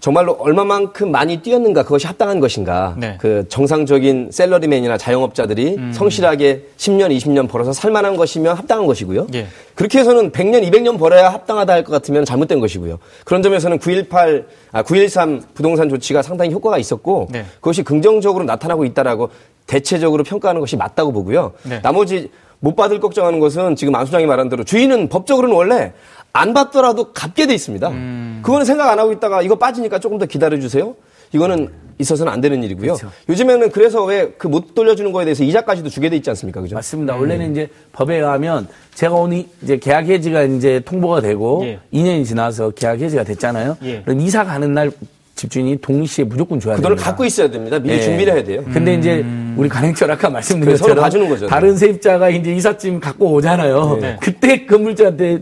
정말로 0.01 0.37
얼마만큼 0.39 1.11
많이 1.11 1.39
뛰었는가 1.39 1.83
그것이 1.83 2.07
합당한 2.07 2.39
것인가 2.39 2.95
네. 2.99 3.17
그 3.21 3.47
정상적인 3.49 4.29
셀러리맨이나 4.31 4.99
자영업자들이 4.99 5.77
음. 5.77 5.93
성실하게 5.93 6.65
10년 6.77 7.17
20년 7.17 7.49
벌어서 7.49 7.73
살만한 7.73 8.17
것이면 8.17 8.57
합당한 8.57 8.87
것이고요 8.87 9.27
예. 9.35 9.47
그렇게 9.75 9.99
해서는 9.99 10.33
100년 10.33 10.71
200년 10.71 10.99
벌어야 10.99 11.33
합당하다 11.33 11.73
할 11.73 11.85
것 11.85 11.93
같으면 11.93 12.25
잘못된 12.25 12.61
것이고요 12.61 12.99
그런 13.25 13.43
점에서는 13.43 13.79
918 13.79 14.47
아, 14.73 14.83
913 14.83 15.43
부동산 15.55 15.89
조치가 15.89 16.23
상당히 16.23 16.53
효과가 16.53 16.79
있었고 16.79 17.29
네. 17.31 17.45
그것이 17.57 17.83
긍정적으로 17.83 18.45
나타나고 18.45 18.85
있다라고 18.85 19.31
대체적으로 19.67 20.25
평가하는 20.25 20.61
것이 20.61 20.77
맞다고 20.77 21.13
보고요 21.13 21.53
네. 21.63 21.81
나머지 21.83 22.31
못 22.59 22.75
받을 22.75 23.01
걱정하는 23.01 23.39
것은 23.39 23.77
지금 23.77 23.95
안 23.95 24.07
수장이 24.07 24.27
말한 24.27 24.49
대로 24.49 24.65
주인은 24.65 25.09
법적으로는 25.09 25.55
원래 25.55 25.93
안 26.37 26.53
받더라도 26.55 27.13
갚게 27.13 27.47
돼 27.47 27.55
있습니다. 27.55 27.89
음. 27.89 28.41
그거는 28.43 28.65
생각 28.67 28.91
안 28.91 28.99
하고 28.99 29.13
있다가 29.13 29.43
이거 29.43 29.57
빠지니까 29.57 29.99
조금 29.99 30.19
더 30.19 30.27
기다려 30.27 30.59
주세요. 30.61 30.95
이거는 31.33 31.69
있어서는 31.99 32.31
안 32.31 32.41
되는 32.43 32.63
일이고요. 32.63 32.95
그렇죠. 32.95 33.11
요즘에는 33.29 33.71
그래서 33.71 34.05
왜 34.05 34.33
그 34.37 34.49
못 34.49 34.75
돌려주는 34.75 35.11
거에 35.13 35.25
대해서 35.25 35.43
이자까지도 35.45 35.89
주게 35.89 36.11
돼 36.11 36.17
있지 36.17 36.29
않습니까? 36.31 36.61
그죠? 36.61 36.75
맞습니다. 36.75 37.15
음. 37.17 37.21
원래는 37.21 37.53
이제 37.53 37.69
법에 37.93 38.17
의하면 38.17 38.69
제가 38.95 39.15
오늘 39.15 39.45
이제 39.63 39.79
계약 39.79 40.07
해지가 40.07 40.43
이제 40.43 40.81
통보가 40.85 41.23
되고 41.23 41.63
예. 41.65 41.79
2년이 41.93 42.27
지나서 42.27 42.71
계약 42.71 43.01
해지가 43.01 43.25
됐잖아요. 43.25 43.79
예. 43.85 44.03
그럼 44.03 44.21
이사 44.21 44.45
가는 44.45 44.73
날 44.75 44.93
집주인이 45.37 45.79
동시에 45.81 46.25
무조건 46.27 46.61
줘야 46.61 46.77
그 46.77 46.83
됩니다. 46.83 46.89
돈을 46.91 47.03
갖고 47.03 47.25
있어야 47.25 47.51
됩니다. 47.51 47.79
미리 47.79 47.95
예. 47.95 48.01
준비를 48.03 48.35
해야 48.35 48.45
돼요. 48.45 48.63
근데 48.73 48.95
이제 48.95 49.21
음. 49.21 49.55
우리 49.59 49.69
관행처럼 49.71 50.17
아까 50.17 50.29
말씀드린 50.31 50.67
그래, 50.67 50.77
서로 50.77 50.89
것처럼 50.89 51.03
봐주는 51.05 51.29
거죠. 51.31 51.47
다른 51.47 51.77
세입자가 51.77 52.29
이제 52.29 52.53
이삿짐 52.55 53.01
갖고 53.01 53.33
오잖아요. 53.33 53.99
네. 54.03 54.17
그때 54.21 54.67
건물주한테 54.67 55.41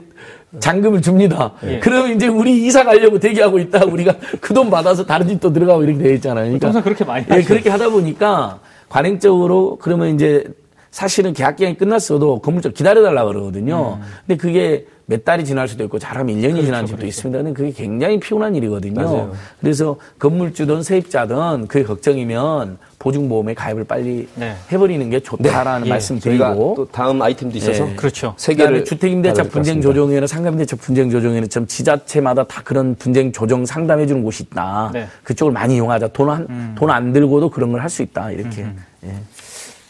잔금을 0.60 1.02
줍니다. 1.02 1.52
예. 1.64 1.78
그럼 1.80 2.12
이제 2.12 2.28
우리 2.28 2.64
이사 2.66 2.84
가려고 2.84 3.18
대기하고 3.18 3.58
있다 3.58 3.84
우리가 3.86 4.16
그 4.40 4.54
돈 4.54 4.70
받아서 4.70 5.04
다른 5.04 5.26
집 5.28 5.40
또 5.40 5.52
들어가고 5.52 5.82
이렇게 5.84 5.98
되어 6.02 6.12
있잖아요. 6.14 6.44
그러니까 6.44 6.68
항상 6.68 6.82
그렇게 6.82 7.04
많이 7.04 7.24
예. 7.30 7.42
그렇게 7.42 7.68
하다 7.70 7.90
보니까 7.90 8.60
관행적으로 8.88 9.78
그러면 9.80 10.14
이제 10.14 10.44
사실은 10.90 11.32
계약 11.32 11.56
기간이 11.56 11.76
끝났어도 11.76 12.38
건물주 12.38 12.72
기다려달라 12.72 13.24
그러거든요. 13.24 13.98
음. 14.00 14.06
근데 14.26 14.36
그게 14.40 14.86
몇 15.06 15.24
달이 15.24 15.44
지날 15.44 15.68
수도 15.68 15.84
있고 15.84 15.98
잘하면 15.98 16.34
1년이 16.36 16.50
그렇죠, 16.52 16.64
지난 16.64 16.86
집도 16.86 17.06
있습니다. 17.06 17.42
근데 17.42 17.52
그게 17.52 17.70
굉장히 17.72 18.18
피곤한 18.18 18.54
일이거든요. 18.54 18.94
맞아요. 18.94 19.32
그래서 19.60 19.96
건물주든 20.18 20.82
세입자든 20.82 21.66
그게 21.68 21.84
걱정이면 21.84 22.78
보증보험에 22.98 23.52
가입을 23.52 23.84
빨리 23.84 24.26
네. 24.34 24.56
해버리는 24.72 25.10
게 25.10 25.20
좋다라는 25.20 25.86
예. 25.86 25.90
말씀 25.90 26.18
드리고 26.18 26.74
또 26.74 26.88
다음 26.90 27.20
아이템도 27.20 27.58
있어서 27.58 27.90
예. 27.90 27.94
그렇죠. 27.96 28.32
세 28.38 28.52
그다음에 28.54 28.72
개를 28.72 28.84
주택임대차 28.86 29.42
분쟁. 29.44 29.82
조정위원회 29.82 30.26
상가임대차 30.26 30.76
분쟁 30.76 31.10
조정위원회 31.10 31.48
좀 31.48 31.66
지자체마다 31.66 32.44
다 32.44 32.62
그런 32.64 32.94
분쟁 32.94 33.30
조정 33.30 33.66
상담해 33.66 34.06
주는 34.06 34.22
곳이 34.22 34.44
있다. 34.44 34.90
네. 34.94 35.06
그쪽을 35.22 35.52
많이 35.52 35.74
이용하자. 35.74 36.08
돈돈안 36.08 37.12
들고도 37.12 37.50
그런 37.50 37.72
걸 37.72 37.80
할 37.82 37.90
수 37.90 38.02
있다. 38.02 38.30
이렇게. 38.30 38.66
예. 39.04 39.12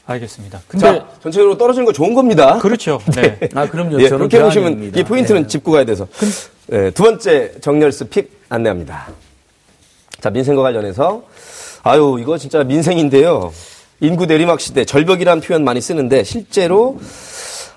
알겠습니다. 0.07 0.61
근데 0.69 0.87
자, 0.87 1.07
전체적으로 1.23 1.57
떨어지는 1.57 1.87
거 1.87 1.93
좋은 1.93 2.15
겁니다. 2.15 2.59
그렇죠. 2.59 3.01
네. 3.17 3.39
아 3.55 3.69
그럼요. 3.69 4.01
예, 4.03 4.09
그렇게 4.09 4.41
보시면. 4.43 4.93
이 4.95 5.03
포인트는 5.03 5.43
예. 5.43 5.47
짚고 5.47 5.73
가야 5.73 5.85
돼서. 5.85 6.07
예, 6.73 6.91
두 6.91 7.03
번째 7.05 7.53
정렬스 7.61 8.09
픽 8.11 8.41
안내합니다. 8.49 9.09
자, 10.21 10.31
민생과 10.31 10.63
관련해서 10.63 11.23
아유, 11.83 12.19
이거 12.21 12.37
진짜 12.39 12.65
민생인데요. 12.65 13.53
인구 14.01 14.27
내리막 14.27 14.61
시대 14.61 14.85
절벽이라는 14.85 15.41
표현 15.43 15.65
많이 15.65 15.81
쓰는데 15.81 16.25
실제로 16.25 16.99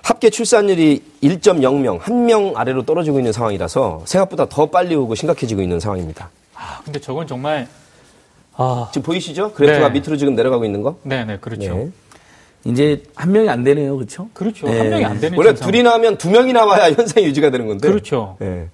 합계 0.02 0.30
출산율이 0.30 1.02
1.0명, 1.22 1.98
한 2.00 2.24
명 2.26 2.52
아래로 2.56 2.84
떨어지고 2.84 3.18
있는 3.18 3.32
상황이라서 3.32 4.02
생각보다 4.06 4.46
더 4.48 4.66
빨리 4.66 4.94
오고 4.94 5.14
심각해지고 5.14 5.62
있는 5.62 5.80
상황입니다. 5.80 6.30
아, 6.54 6.80
근데 6.84 6.98
저건 6.98 7.26
정말 7.26 7.68
아, 8.56 8.88
지금 8.92 9.04
보이시죠? 9.04 9.52
그래프가 9.52 9.88
네. 9.88 10.00
밑으로 10.00 10.16
지금 10.16 10.34
내려가고 10.34 10.64
있는 10.64 10.82
거? 10.82 10.96
네, 11.02 11.24
네, 11.24 11.38
그렇죠. 11.40 11.60
네. 11.74 11.90
이제 12.64 13.02
한 13.14 13.32
명이 13.32 13.48
안 13.48 13.64
되네요. 13.64 13.96
그렇죠? 13.96 14.28
그렇죠. 14.32 14.66
네. 14.66 14.78
한 14.78 14.90
명이 14.90 15.04
안 15.04 15.20
되는 15.20 15.38
원래. 15.38 15.54
둘이 15.54 15.82
나오면 15.82 16.18
두 16.18 16.30
명이 16.30 16.52
나와야 16.52 16.92
현상이 16.94 17.26
유지가 17.26 17.50
되는 17.50 17.66
건데. 17.66 17.88
그렇죠. 17.88 18.36
예. 18.42 18.68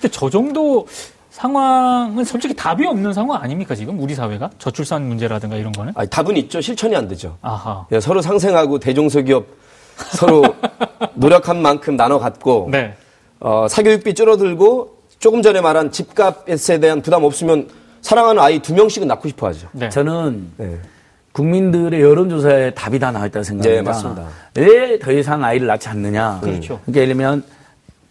근데 0.00 0.08
저 0.12 0.30
정도 0.30 0.86
상황은 1.30 2.24
솔직히 2.24 2.54
답이 2.54 2.86
없는 2.86 3.12
상황 3.12 3.40
아닙니까 3.42 3.74
지금 3.74 3.98
우리 4.00 4.14
사회가 4.14 4.50
저출산 4.58 5.06
문제라든가 5.06 5.56
이런 5.56 5.72
거는? 5.72 5.92
아니, 5.96 6.08
답은 6.08 6.36
있죠. 6.38 6.60
실천이 6.60 6.94
안 6.96 7.08
되죠. 7.08 7.36
아하. 7.42 7.86
예, 7.92 8.00
서로 8.00 8.20
상생하고 8.22 8.78
대중소기업 8.78 9.46
서로 10.12 10.42
노력한 11.14 11.60
만큼 11.60 11.96
나눠 11.96 12.18
갖고 12.18 12.68
네. 12.70 12.94
어, 13.38 13.66
사교육비 13.68 14.14
줄어들고 14.14 14.98
조금 15.18 15.42
전에 15.42 15.60
말한 15.60 15.92
집값에 15.92 16.80
대한 16.80 17.02
부담 17.02 17.24
없으면 17.24 17.68
사랑하는 18.00 18.42
아이 18.42 18.60
두 18.60 18.74
명씩은 18.74 19.06
낳고 19.06 19.28
싶어 19.28 19.48
하죠. 19.48 19.68
네. 19.72 19.88
저는 19.90 20.52
네. 20.56 20.78
국민들의 21.32 22.00
여론조사에 22.00 22.70
답이 22.74 22.98
다 22.98 23.10
나와 23.12 23.26
있다고 23.26 23.44
생각합니다. 23.44 23.82
네, 23.82 23.82
맞습니다. 23.82 24.26
왜 24.56 24.98
더 24.98 25.12
이상 25.12 25.44
아이를 25.44 25.66
낳지 25.68 25.88
않느냐? 25.88 26.40
그렇죠. 26.42 26.80
그러니까 26.84 27.00
예를 27.02 27.14
들면 27.14 27.44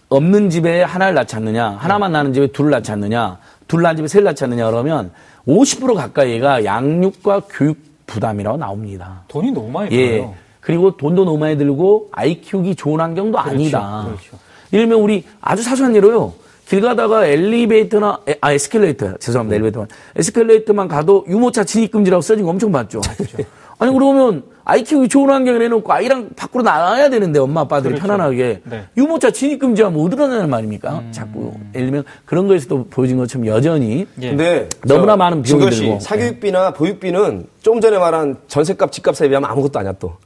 없는 0.10 0.50
집에 0.50 0.82
하나를 0.84 1.14
낳지 1.14 1.36
않느냐, 1.36 1.78
하나만 1.80 2.12
낳는 2.12 2.34
집에 2.34 2.48
둘을 2.48 2.72
낳지 2.72 2.92
않느냐, 2.92 3.38
둘 3.68 3.82
낳은 3.84 3.98
집에 3.98 4.08
셋을 4.08 4.24
낳지 4.24 4.44
않느냐 4.46 4.66
그러면 4.72 5.12
50% 5.48 5.94
가까이가 5.96 6.64
양육과 6.66 7.44
교육 7.50 7.78
부담이라고 8.08 8.58
나옵니다. 8.58 9.22
돈이 9.28 9.52
너무 9.52 9.70
많이 9.70 9.96
예. 9.96 10.12
들어요. 10.12 10.34
그리고 10.62 10.98
돈도 10.98 11.26
너무 11.26 11.38
많이 11.38 11.58
들고 11.58 12.10
아이 12.12 12.42
키우기 12.42 12.76
좋은 12.76 13.00
환경도 13.00 13.38
아니다. 13.38 14.06
그렇죠. 14.08 14.38
예를 14.74 14.88
들면 14.88 15.04
우리 15.04 15.26
아주 15.42 15.62
사소한 15.64 15.96
예로요. 15.96 16.34
길 16.70 16.82
가다가 16.82 17.26
엘리베이터나 17.26 18.20
에, 18.30 18.36
아 18.42 18.52
에스컬레이터 18.54 19.18
죄송합니다 19.18 19.56
엘리베이터만 19.56 19.88
에스컬레이터만 20.16 20.88
가도 20.88 21.26
유모차 21.28 21.64
진입 21.64 21.92
금지라고 21.92 22.22
써진 22.22 22.46
거 22.46 22.52
엄청 22.52 22.72
봤죠. 22.72 23.02
아니 23.80 23.92
그러면 23.92 24.44
아이 24.66 24.84
키우기 24.84 25.08
좋은 25.08 25.32
환경을 25.32 25.64
해놓고 25.64 25.92
아이랑 25.92 26.30
밖으로 26.36 26.62
나가야 26.62 27.10
되는데 27.10 27.40
엄마 27.40 27.62
아빠들이 27.62 27.96
그렇죠. 27.96 28.06
편안하게 28.06 28.62
네. 28.66 28.86
유모차 28.98 29.32
진입 29.32 29.58
금지하면 29.58 30.00
어디로 30.00 30.28
나는 30.28 30.48
말입니까? 30.48 31.06
자꾸 31.10 31.54
예를 31.74 31.88
들면 31.88 32.04
그런 32.26 32.48
거에서도 32.48 32.86
보여진 32.92 33.18
것처럼 33.18 33.48
여전히 33.48 34.06
예. 34.22 34.30
근데 34.30 34.70
너무나 34.86 35.14
저 35.14 35.18
많은 35.18 35.42
비용이 35.42 35.72
들고. 35.72 36.00
사교육비나 36.02 36.74
보육비는 36.74 37.48
조금 37.64 37.82
전에 37.82 37.98
말한 37.98 38.36
전세값, 38.48 38.92
집값에 38.92 39.28
비하면 39.28 39.50
아무것도 39.50 39.80
아니야 39.80 39.94
또. 39.94 40.18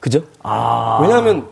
그죠? 0.00 0.20
아 0.42 0.98
왜냐하면 1.00 1.46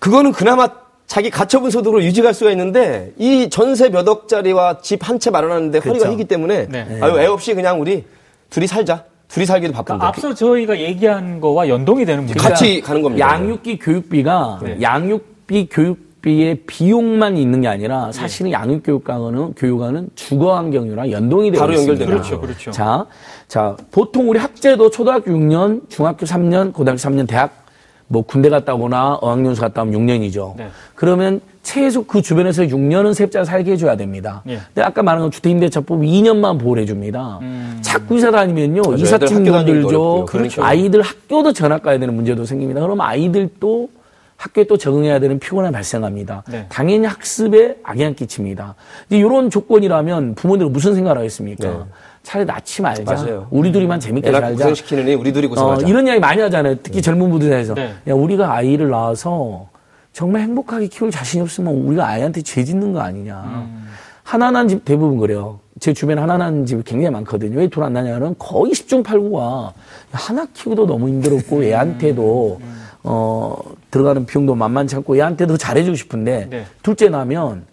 그거는 0.00 0.32
그나마 0.32 0.66
자기 1.10 1.28
가처분 1.28 1.70
소득으로 1.72 2.04
유지할 2.04 2.32
수가 2.32 2.52
있는데 2.52 3.12
이 3.18 3.50
전세 3.50 3.88
몇 3.88 4.06
억짜리와 4.06 4.78
집 4.80 5.02
한 5.02 5.18
채 5.18 5.28
마련하는데 5.30 5.78
허리가 5.78 5.92
그렇죠. 6.04 6.12
휘기 6.12 6.24
때문에 6.26 6.68
네. 6.68 6.98
아유 7.02 7.18
애 7.18 7.26
없이 7.26 7.52
그냥 7.52 7.80
우리 7.80 8.04
둘이 8.48 8.68
살자. 8.68 9.02
둘이 9.26 9.44
살기도 9.44 9.72
바쁜데. 9.72 9.98
그러니까 9.98 10.06
앞서 10.06 10.32
저희가 10.34 10.78
얘기한 10.78 11.40
거와 11.40 11.68
연동이 11.68 12.04
되는 12.04 12.24
문제. 12.26 12.38
같이 12.38 12.80
가는 12.80 13.02
겁니다. 13.02 13.26
양육비 13.28 13.80
교육비가 13.80 14.60
네. 14.62 14.78
양육비 14.80 15.68
교육비의 15.72 16.60
비용만 16.68 17.36
있는 17.36 17.60
게 17.60 17.66
아니라 17.66 18.12
사실은 18.12 18.52
양육 18.52 18.84
교육과는 18.84 19.54
교육과는 19.54 20.10
주거 20.14 20.54
환경이랑 20.56 21.10
연동이 21.10 21.50
되어 21.50 21.58
바로 21.60 21.72
있습니다. 21.72 22.04
연결되는 22.04 22.22
그렇죠, 22.22 22.40
그렇죠. 22.40 22.70
자, 22.70 23.04
자 23.48 23.76
보통 23.90 24.30
우리 24.30 24.38
학제도 24.38 24.88
초등학교 24.88 25.32
6년, 25.32 25.88
중학교 25.90 26.24
3년, 26.24 26.72
고등학교 26.72 26.98
3년, 27.00 27.26
대학 27.26 27.64
뭐 28.12 28.22
군대 28.22 28.48
갔다 28.48 28.74
오거나 28.74 29.18
어학연수 29.20 29.60
갔다 29.60 29.82
오면 29.82 29.94
6년이죠. 29.94 30.56
네. 30.56 30.66
그러면 30.96 31.40
최소 31.62 32.04
그 32.04 32.20
주변에서 32.20 32.64
6년은 32.64 33.14
세입자 33.14 33.44
살게 33.44 33.72
해줘야 33.72 33.96
됩니다. 33.96 34.42
예. 34.48 34.58
근데 34.66 34.82
아까 34.82 35.04
말한 35.04 35.22
건 35.22 35.30
주택임대차법 35.30 36.00
2년만 36.00 36.58
보호를 36.58 36.82
해줍니다. 36.82 37.38
자꾸 37.82 38.16
이사 38.16 38.32
다니면요. 38.32 38.82
이삿짐 38.96 39.44
들죠. 39.44 40.26
그렇죠. 40.28 40.64
아이들 40.64 41.02
학교도 41.02 41.52
전학 41.52 41.84
가야 41.84 42.00
되는 42.00 42.12
문제도 42.12 42.44
생깁니다. 42.44 42.80
그럼 42.80 43.00
아이들도 43.00 43.88
학교에 44.36 44.64
또 44.64 44.76
적응해야 44.76 45.20
되는 45.20 45.38
피곤함이 45.38 45.72
발생합니다. 45.72 46.42
네. 46.50 46.66
당연히 46.68 47.06
학습에 47.06 47.76
악영향 47.84 48.14
끼칩니다. 48.14 48.74
이제 49.06 49.18
이런 49.18 49.50
조건이라면 49.50 50.34
부모들은 50.34 50.72
무슨 50.72 50.96
생각을 50.96 51.18
하겠습니까? 51.18 51.68
네. 51.68 51.76
차라리 52.22 52.46
낳지 52.46 52.82
말자. 52.82 53.02
맞아요. 53.14 53.46
우리 53.50 53.72
둘이만 53.72 53.98
재밌게 54.00 54.28
애랑 54.28 54.40
살자. 54.42 54.64
고생시키느니 54.64 55.14
우리 55.14 55.32
둘이 55.32 55.46
어, 55.46 55.50
고생하자. 55.50 55.86
이런 55.86 56.06
이야기 56.06 56.20
많이 56.20 56.40
하잖아요. 56.42 56.76
특히 56.82 57.00
젊은 57.02 57.30
분들 57.30 57.48
사이에서. 57.48 57.74
네. 57.74 57.94
야, 58.08 58.14
우리가 58.14 58.52
아이를 58.52 58.90
낳아서 58.90 59.68
정말 60.12 60.42
행복하게 60.42 60.88
키울 60.88 61.10
자신이 61.10 61.42
없으면 61.42 61.72
우리가 61.74 62.06
아이한테 62.06 62.42
죄 62.42 62.64
짓는 62.64 62.92
거 62.92 63.00
아니냐. 63.00 63.66
하나난 64.22 64.68
집 64.68 64.84
대부분 64.84 65.18
그래요. 65.18 65.60
제 65.80 65.92
주변에 65.94 66.20
하나난 66.20 66.66
집이 66.66 66.82
굉장히 66.84 67.10
많거든요. 67.14 67.58
왜둘안 67.58 67.92
나냐면 67.92 68.34
거의 68.38 68.72
10중 68.72 69.02
8구가 69.02 69.72
하나 70.12 70.46
키우기도 70.52 70.86
너무 70.86 71.08
힘들었고 71.08 71.64
애한테도 71.64 72.60
어, 73.02 73.56
들어가는 73.90 74.26
비용도 74.26 74.54
만만치 74.54 74.94
않고 74.96 75.16
애한테도 75.16 75.56
잘해주고 75.56 75.96
싶은데 75.96 76.48
네. 76.50 76.66
둘째 76.82 77.08
나면 77.08 77.64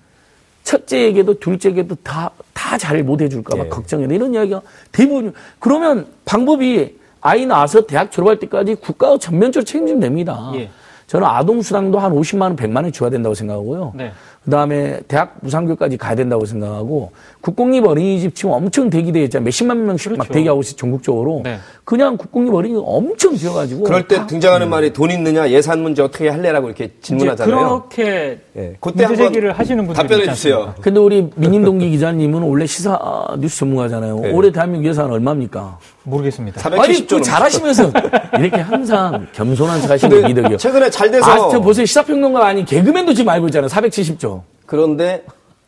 첫째에게도 0.63 1.39
둘째에게도 1.39 1.95
다, 2.03 2.31
다 2.57 2.75
잘 2.77 3.03
못 3.03 3.21
해줄까봐 3.21 3.65
예. 3.65 3.69
걱정해. 3.69 4.13
이런 4.13 4.33
이야기가 4.33 4.61
대부분. 4.91 5.33
그러면 5.59 6.07
방법이 6.25 6.97
아이 7.21 7.45
낳아서 7.45 7.85
대학 7.85 8.11
졸업할 8.11 8.39
때까지 8.39 8.75
국가가 8.75 9.17
전면적으로 9.19 9.63
책임지면 9.63 9.99
됩니다. 10.01 10.51
예. 10.55 10.69
저는 11.07 11.25
아동수당도 11.25 11.99
한 11.99 12.11
50만 12.11 12.41
원, 12.41 12.55
100만 12.57 12.83
원 12.83 12.91
줘야 12.91 13.09
된다고 13.09 13.33
생각하고요. 13.33 13.93
네. 13.95 14.11
그다음에 14.43 14.99
대학 15.07 15.37
무상교까지 15.41 15.97
가야 15.97 16.15
된다고 16.15 16.45
생각하고 16.45 17.11
국공립 17.41 17.85
어린이집 17.85 18.35
지금 18.35 18.51
엄청 18.51 18.89
대기돼 18.89 19.23
있잖아요. 19.23 19.45
몇십만 19.45 19.85
명씩 19.85 20.11
막 20.13 20.19
그렇죠. 20.19 20.33
대기하고 20.33 20.61
있어요. 20.61 20.75
전국적으로. 20.75 21.41
네. 21.43 21.59
그냥 21.85 22.17
국공립 22.17 22.53
어린이 22.53 22.81
엄청 22.81 23.35
지어가지고 23.35 23.83
그럴 23.83 24.07
때다 24.07 24.27
등장하는 24.27 24.69
말이 24.69 24.91
돈 24.91 25.11
있느냐 25.11 25.49
예산 25.49 25.81
문제 25.81 26.01
어떻게 26.01 26.29
할래라고 26.29 26.67
이렇게 26.67 26.91
질문하잖아요. 27.01 27.57
그렇게 27.57 28.39
예, 28.57 28.75
그때 28.79 28.89
문제 28.91 29.03
한번 29.05 29.17
제기를 29.17 29.51
하시는 29.53 29.85
분들이 29.85 30.07
답변해 30.07 30.33
주세요. 30.33 30.75
근데 30.81 30.99
우리 30.99 31.29
민임동기 31.35 31.89
기자님은 31.89 32.41
원래 32.41 32.65
시사 32.65 32.97
아, 33.01 33.35
뉴스 33.37 33.59
전문가잖아요. 33.59 34.19
네. 34.19 34.31
올해 34.31 34.51
대한민국 34.51 34.87
예산 34.87 35.09
얼마입니까? 35.09 35.77
모르겠습니다. 36.07 36.61
470조 36.61 36.79
아니, 36.79 37.07
그넘 37.07 37.23
잘하시면서 37.23 37.91
이렇게 38.39 38.61
항상 38.61 39.27
겸손한 39.33 39.81
게 39.81 40.29
이득이요. 40.29 40.57
최근에 40.57 40.89
잘 40.89 41.11
돼서 41.11 41.29
아, 41.29 41.49
저 41.49 41.59
보세요. 41.59 41.85
시사평론가 41.85 42.45
아닌 42.45 42.65
개그맨도 42.65 43.13
지금 43.13 43.29
알고 43.29 43.47
있잖아요. 43.47 43.69
470조. 43.69 44.41
그런데 44.65 45.25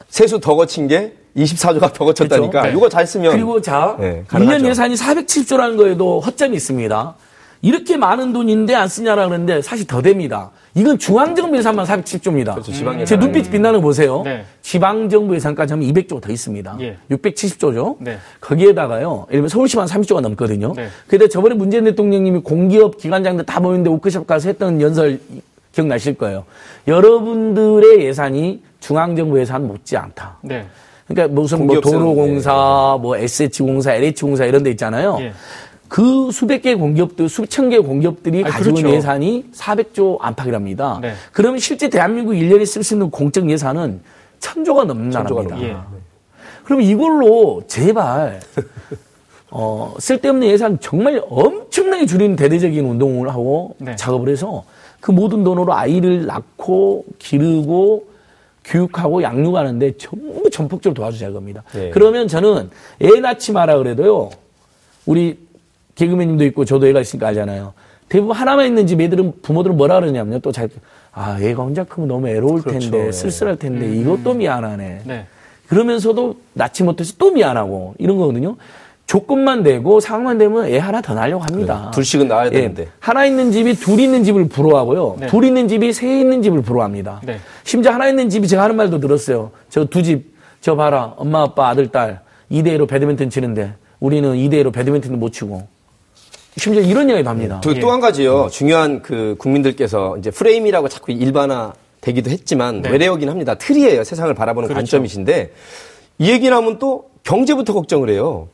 세수 0.08 0.40
더 0.40 0.56
거친 0.56 0.88
게 0.88 1.14
24조가 1.36 1.94
더 1.94 2.06
거쳤다니까 2.06 2.50
그렇죠. 2.50 2.68
네. 2.68 2.78
이거 2.78 2.90
잘 2.90 3.06
쓰면 3.06 3.32
그리고 3.34 3.62
자, 3.62 3.96
네, 4.00 4.24
1년 4.24 4.28
가능하죠. 4.28 4.68
예산이 4.68 4.96
470조라는 4.96 5.78
거에도 5.78 6.20
허점이 6.22 6.56
있습니다. 6.56 7.16
이렇게 7.62 7.98
많은 7.98 8.32
돈인데 8.32 8.74
안 8.74 8.88
쓰냐라 8.88 9.28
그러는데 9.28 9.62
사실 9.62 9.86
더 9.86 10.02
됩니다. 10.02 10.52
이건 10.76 10.98
중앙정부 10.98 11.58
예산만 11.58 11.86
470조입니다. 11.86 12.54
그렇죠, 12.54 12.72
지방 12.72 13.04
제. 13.04 13.18
눈빛 13.18 13.52
빛나는 13.52 13.80
거 13.80 13.84
보세요. 13.84 14.22
네. 14.24 14.46
지방정부 14.62 15.36
예산까지 15.36 15.74
하면 15.74 15.90
200조가 15.90 16.22
더 16.22 16.32
있습니다. 16.32 16.78
예. 16.82 16.98
670조죠. 17.12 17.98
네. 18.00 18.18
거기에다가요. 18.40 19.26
예를 19.30 19.40
들면 19.40 19.50
서울시만 19.50 19.88
30조가 19.88 20.22
넘거든요. 20.22 20.74
네. 20.76 20.88
근데 21.08 21.28
저번에 21.28 21.56
문재인 21.56 21.84
대통령님이 21.84 22.42
공기업 22.42 22.98
기관장들 22.98 23.46
다 23.46 23.60
모였는데 23.60 23.90
워크숍 23.90 24.26
가서 24.26 24.50
했던 24.50 24.80
연설 24.80 25.20
기억나실 25.74 26.16
거예요. 26.16 26.46
여러분들의 26.88 28.06
예산이 28.06 28.62
중앙정부 28.80 29.40
예산 29.40 29.68
못지 29.68 29.98
않다. 29.98 30.38
네. 30.42 30.66
그러니까 31.08 31.34
무슨 31.34 31.66
뭐 31.66 31.82
도로공사, 31.82 32.98
뭐 33.02 33.18
SH공사, 33.18 33.94
LH공사 33.96 34.46
이런 34.46 34.64
데 34.64 34.70
있잖아요. 34.72 35.18
예. 35.22 35.34
그 35.90 36.32
수백 36.32 36.62
개 36.62 36.76
공기업들, 36.76 37.28
수천 37.28 37.72
개 37.72 37.80
공기업들이 37.80 38.44
아니, 38.44 38.54
가지고 38.54 38.78
있는 38.78 38.82
그렇죠. 38.84 38.98
예산이 38.98 39.46
400조 39.54 40.18
안팎이랍니다. 40.22 41.00
네. 41.02 41.14
그러면 41.34 41.60
실제 41.60 41.90
대한민국 41.90 42.34
1년에 42.34 42.66
쓸 42.66 42.84
수 42.84 42.94
있는 42.94 43.10
공적 43.10 43.50
예산은 43.50 44.00
천조가 44.40 44.86
넘는 44.86 45.12
천조가 45.12 45.44
나라입니다. 45.44 45.68
예. 45.68 45.78
그럼 46.64 46.82
이걸로 46.82 47.64
제발 47.68 48.40
어, 49.50 49.96
쓸데없는 49.98 50.48
예산 50.48 50.80
정말 50.80 51.24
엄청나게 51.28 52.06
줄이는 52.06 52.36
대대적인 52.36 52.86
운동을 52.86 53.30
하고 53.30 53.76
네. 53.80 53.96
작업을 53.96 54.30
해서 54.30 54.64
그 55.00 55.12
모든 55.12 55.44
돈으로 55.44 55.74
아이를 55.74 56.28
낳고 56.28 57.06
기르고 57.18 58.06
교육하고 58.64 59.24
양육하는데 59.24 59.98
전부 59.98 60.48
전폭적으로 60.52 60.94
도와주셔야 60.94 61.32
겁니다. 61.32 61.64
네. 61.74 61.90
그러면 61.90 62.28
저는 62.28 62.70
애 63.02 63.20
낳지 63.20 63.54
마라 63.54 63.78
그래도요. 63.80 64.30
우리 65.08 65.49
개그맨님도 66.04 66.46
있고 66.46 66.64
저도 66.66 66.88
애가 66.88 67.02
있으니까 67.02 67.28
알잖아요. 67.28 67.74
대부분 68.08 68.36
하나만 68.36 68.66
있는 68.68 68.88
집 68.88 69.02
애들은 69.02 69.34
부모들은 69.42 69.76
뭐라 69.78 70.00
그러냐면요. 70.00 70.40
또 70.40 70.52
잘, 70.52 70.70
아, 71.12 71.38
얘가 71.42 71.62
혼자 71.64 71.84
크면 71.84 72.08
너무 72.08 72.28
애로울 72.30 72.62
그렇죠. 72.62 72.80
텐데, 72.90 73.08
예. 73.08 73.12
쓸쓸할 73.12 73.58
텐데, 73.58 73.94
이것도 73.94 74.34
미안하네. 74.34 75.02
네. 75.04 75.26
그러면서도 75.68 76.36
낳지 76.54 76.84
못해서 76.84 77.14
또 77.20 77.32
미안하고 77.32 77.96
이런 78.00 78.18
거거든요. 78.18 78.56
조건만 79.06 79.62
되고 79.64 80.00
상황만 80.00 80.38
되면 80.38 80.66
애 80.66 80.78
하나 80.78 81.02
더 81.02 81.14
낳으려고 81.14 81.44
합니다. 81.44 81.86
네, 81.86 81.92
둘씩은 81.96 82.28
낳아야 82.28 82.48
예, 82.48 82.52
되는데. 82.52 82.88
하나 83.00 83.26
있는 83.26 83.52
집이 83.52 83.74
둘 83.76 84.00
있는 84.00 84.24
집을 84.24 84.48
부러워하고요. 84.50 85.18
네. 85.20 85.28
둘 85.28 85.44
있는 85.44 85.68
집이 85.68 85.94
세 85.94 86.20
있는 86.22 86.42
집을 86.42 86.62
부러워합니다. 86.62 87.22
네. 87.26 87.40
심지어 87.64 87.92
하나 87.92 88.08
있는 88.08 88.30
집이 88.30 88.48
제가 88.48 88.64
하는 88.64 88.76
말도 88.76 89.00
들었어요. 89.00 89.52
저 89.70 89.86
두 89.86 90.02
집, 90.04 90.32
저 90.62 90.76
봐라. 90.76 91.14
엄마, 91.18 91.42
아빠, 91.44 91.70
아들, 91.70 91.88
딸. 91.90 92.22
2대1로 92.52 92.88
배드민턴 92.88 93.30
치는데 93.30 93.74
우리는 94.00 94.32
2대1로 94.34 94.72
배드민턴도 94.72 95.18
못 95.18 95.32
치고. 95.34 95.68
심지어 96.60 96.82
이런 96.82 97.10
이야기도 97.10 97.30
합니다. 97.30 97.62
또한 97.82 98.00
가지요. 98.00 98.50
중요한 98.52 99.02
그 99.02 99.36
국민들께서 99.40 100.18
이제 100.18 100.30
프레임이라고 100.30 100.90
자꾸 100.90 101.12
일반화 101.12 101.74
되기도 102.02 102.30
했지만 102.30 102.82
네. 102.82 102.90
외래어긴 102.90 103.30
합니다. 103.30 103.56
틀이에요. 103.56 104.04
세상을 104.04 104.34
바라보는 104.34 104.68
그렇죠. 104.68 104.80
관점이신데 104.80 105.54
이 106.20 106.30
얘기 106.30 106.50
나오면 106.50 106.80
또 106.80 107.10
경제부터 107.24 107.74
걱정을 107.74 108.10
해요. 108.10 108.50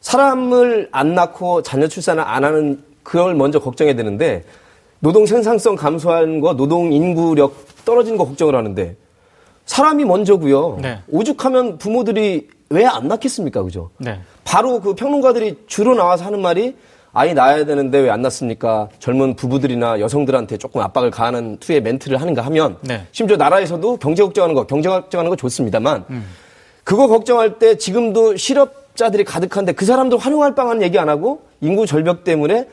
사람을 0.00 0.88
안 0.92 1.14
낳고 1.14 1.62
자녀 1.62 1.88
출산을 1.88 2.22
안 2.22 2.44
하는 2.44 2.82
그걸 3.02 3.34
먼저 3.34 3.58
걱정해야 3.58 3.96
되는데 3.96 4.44
노동 5.00 5.26
생산성 5.26 5.76
감소하는 5.76 6.40
거, 6.40 6.54
노동 6.54 6.92
인구력 6.92 7.54
떨어지는 7.84 8.18
거 8.18 8.26
걱정을 8.26 8.54
하는데 8.54 8.96
사람이 9.66 10.04
먼저고요. 10.04 10.78
네. 10.80 10.98
오죽하면 11.08 11.78
부모들이 11.78 12.48
왜 12.70 12.84
안 12.84 13.08
낳겠습니까, 13.08 13.62
그죠? 13.62 13.90
네. 13.98 14.20
바로 14.44 14.80
그 14.80 14.94
평론가들이 14.94 15.64
주로 15.66 15.94
나와서 15.94 16.24
하는 16.26 16.40
말이 16.42 16.76
아이 17.12 17.34
낳아야 17.34 17.64
되는데 17.64 17.98
왜 18.00 18.10
안 18.10 18.22
낳습니까? 18.22 18.88
젊은 18.98 19.34
부부들이나 19.36 20.00
여성들한테 20.00 20.56
조금 20.58 20.80
압박을 20.80 21.10
가하는 21.10 21.56
투의 21.58 21.80
멘트를 21.82 22.20
하는가 22.20 22.42
하면 22.46 22.76
네. 22.82 23.06
심지어 23.12 23.36
나라에서도 23.36 23.96
경제 23.98 24.22
걱정하는 24.22 24.54
거, 24.54 24.66
경제 24.66 24.88
걱정하는 24.88 25.30
거 25.30 25.36
좋습니다만 25.36 26.04
그거 26.84 27.06
걱정할 27.08 27.58
때 27.58 27.76
지금도 27.76 28.36
실업자들이 28.36 29.24
가득한데 29.24 29.72
그 29.72 29.84
사람들 29.84 30.18
활용할 30.18 30.54
방안 30.54 30.82
얘기 30.82 30.98
안 30.98 31.08
하고 31.08 31.42
인구 31.60 31.86
절벽 31.86 32.24
때문에 32.24 32.66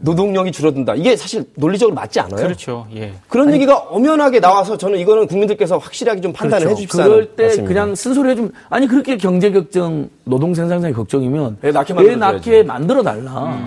노동력이 0.00 0.52
줄어든다. 0.52 0.94
이게 0.94 1.16
사실 1.16 1.44
논리적으로 1.56 1.94
맞지 1.94 2.20
않아요? 2.20 2.46
그렇죠. 2.46 2.86
예. 2.94 3.14
그런 3.28 3.52
얘기가 3.52 3.76
엄연하게 3.76 4.40
나와서 4.40 4.76
저는 4.76 4.98
이거는 4.98 5.26
국민들께서 5.26 5.78
확실하게 5.78 6.20
좀 6.20 6.32
판단을 6.32 6.66
그렇죠. 6.66 6.80
해주십사 6.82 7.04
그럴 7.04 7.26
때 7.34 7.62
그냥 7.64 7.94
쓴소리 7.94 8.30
해주면 8.30 8.52
아니 8.70 8.86
그렇게 8.86 9.16
경제 9.16 9.50
걱정, 9.50 10.08
노동 10.24 10.54
생산성의 10.54 10.94
걱정이면 10.94 11.58
애 11.64 11.72
낳게 11.72 11.92
애 11.92 11.96
만들어줘야지. 11.96 12.18
낳게 12.18 12.62
만들어 12.62 13.02
달라. 13.02 13.58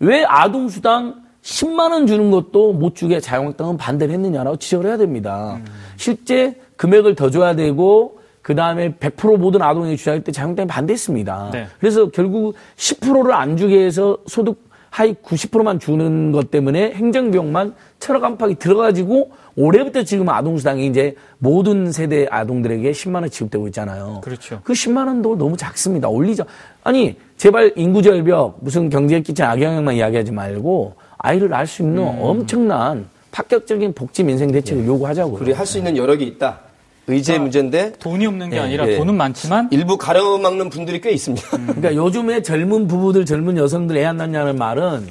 왜 0.00 0.24
아동 0.24 0.68
수당 0.68 1.22
10만 1.42 1.92
원 1.92 2.06
주는 2.06 2.30
것도 2.30 2.72
못 2.72 2.96
주게 2.96 3.20
자유한국당은 3.20 3.76
반대를 3.76 4.14
했느냐라고 4.14 4.56
지적을 4.56 4.86
해야 4.88 4.96
됩니다. 4.96 5.60
실제 5.96 6.56
금액을 6.76 7.14
더 7.14 7.30
줘야 7.30 7.54
되고 7.54 8.18
그 8.42 8.54
다음에 8.54 8.92
100% 8.94 9.38
모든 9.38 9.62
아동에게 9.62 9.96
주자 9.96 10.10
할때 10.10 10.32
자유한국당이 10.32 10.66
반대했습니다. 10.66 11.50
네. 11.52 11.66
그래서 11.78 12.10
결국 12.10 12.54
10%를 12.76 13.32
안 13.32 13.56
주게 13.56 13.84
해서 13.84 14.18
소득 14.26 14.73
하위 14.94 15.14
90%만 15.14 15.80
주는 15.80 16.30
것 16.30 16.52
때문에 16.52 16.92
행정비용만 16.92 17.74
천억 17.98 18.22
안팎이 18.22 18.54
들어가지고 18.60 19.32
올해부터 19.56 20.04
지금 20.04 20.28
아동수당이 20.28 20.86
이제 20.86 21.16
모든 21.38 21.90
세대 21.90 22.28
아동들에게 22.30 22.92
10만 22.92 23.16
원 23.16 23.28
지급되고 23.28 23.66
있잖아요. 23.68 24.20
그렇죠. 24.22 24.60
그 24.62 24.72
10만 24.72 25.08
원도 25.08 25.36
너무 25.36 25.56
작습니다. 25.56 26.08
올리자. 26.08 26.44
아니 26.84 27.16
제발 27.36 27.72
인구절벽 27.74 28.58
무슨 28.60 28.88
경제에 28.88 29.18
끼친 29.20 29.44
악영향만 29.44 29.96
이야기하지 29.96 30.30
말고 30.30 30.94
아이를 31.18 31.48
낳을 31.48 31.66
수 31.66 31.82
있는 31.82 31.98
음. 32.04 32.18
엄청난 32.20 33.06
파격적인 33.32 33.94
복지 33.94 34.22
민생 34.22 34.52
대책을 34.52 34.86
요구하자고요. 34.86 35.42
우리 35.42 35.50
할 35.52 35.66
수 35.66 35.78
있는 35.78 35.96
여력이 35.96 36.24
있다. 36.24 36.60
의제 37.06 37.38
문제인데 37.38 37.92
돈이 37.98 38.26
없는 38.26 38.50
게 38.50 38.56
예, 38.56 38.60
아니라 38.60 38.88
예. 38.88 38.96
돈은 38.96 39.14
많지만 39.16 39.68
일부 39.72 39.98
가려막는 39.98 40.70
분들이 40.70 41.00
꽤 41.00 41.10
있습니다. 41.10 41.48
그러니까 41.56 41.94
요즘에 41.94 42.42
젊은 42.42 42.86
부부들, 42.88 43.26
젊은 43.26 43.56
여성들 43.56 43.96
애 43.98 44.04
안 44.04 44.16
낳냐는 44.16 44.56
말은 44.56 45.06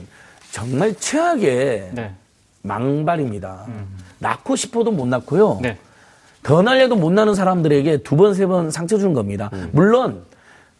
정말 0.51 0.95
최악의 0.95 1.89
네. 1.93 2.12
망발입니다. 2.63 3.65
낳고 4.19 4.56
싶어도 4.56 4.91
못 4.91 5.06
낳고요. 5.08 5.60
네. 5.62 5.77
더 6.41 6.62
날려도 6.62 6.95
못 6.95 7.12
나는 7.12 7.36
사람들에게 7.36 7.97
두 8.03 8.15
번, 8.17 8.34
세 8.34 8.45
번 8.47 8.69
상처 8.71 8.97
주는 8.97 9.13
겁니다. 9.13 9.49
물론, 9.71 10.23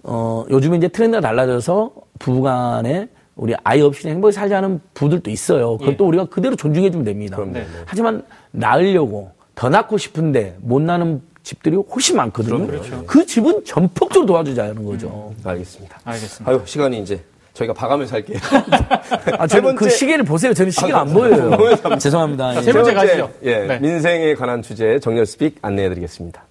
어, 0.04 0.46
요즘에 0.50 0.78
이제 0.78 0.88
트렌드가 0.88 1.22
달라져서 1.22 1.92
부부간에 2.20 3.08
우리 3.36 3.54
아이 3.64 3.82
없이 3.82 4.08
행복히 4.08 4.32
살자는 4.34 4.80
부들도 4.94 5.30
있어요. 5.32 5.78
그것도 5.78 6.04
예. 6.04 6.08
우리가 6.08 6.26
그대로 6.26 6.56
존중해 6.56 6.92
주면 6.92 7.06
됩니다. 7.06 7.36
그럼요. 7.38 7.54
네. 7.54 7.66
하지만 7.86 8.24
낳으려고 8.52 9.32
더 9.56 9.70
낳고 9.70 9.98
싶은데 9.98 10.56
못 10.62 10.82
낳는 10.82 11.22
집들이 11.44 11.76
훨씬 11.76 12.16
많거든요. 12.18 12.66
그렇죠. 12.66 13.04
그 13.06 13.26
집은 13.26 13.66
전폭적으로 13.66 14.26
도와주자는 14.26 14.84
거죠. 14.86 15.34
알겠습니다. 15.44 16.00
알겠습니다. 16.06 16.50
아유 16.52 16.62
시간이 16.66 17.00
이제 17.02 17.22
저희가 17.54 17.74
봐가면서 17.74 18.16
할게요. 18.16 18.40
아, 19.38 19.46
세 19.48 19.58
저는 19.60 19.76
그 19.76 19.82
번째- 19.86 19.90
시계를 19.96 20.24
보세요. 20.26 20.54
저는 20.54 20.72
시계가 20.72 21.02
안 21.02 21.14
보여요. 21.14 21.52
죄송합니다. 22.00 22.62
세 22.62 22.72
번째 22.72 22.90
세 22.92 22.96
가시죠. 22.96 23.30
예, 23.44 23.60
네. 23.68 23.80
민생에 23.80 24.34
관한 24.36 24.62
주제 24.62 25.00
정렬 25.00 25.26
스픽 25.26 25.58
안내해드리겠습니다. 25.62 26.44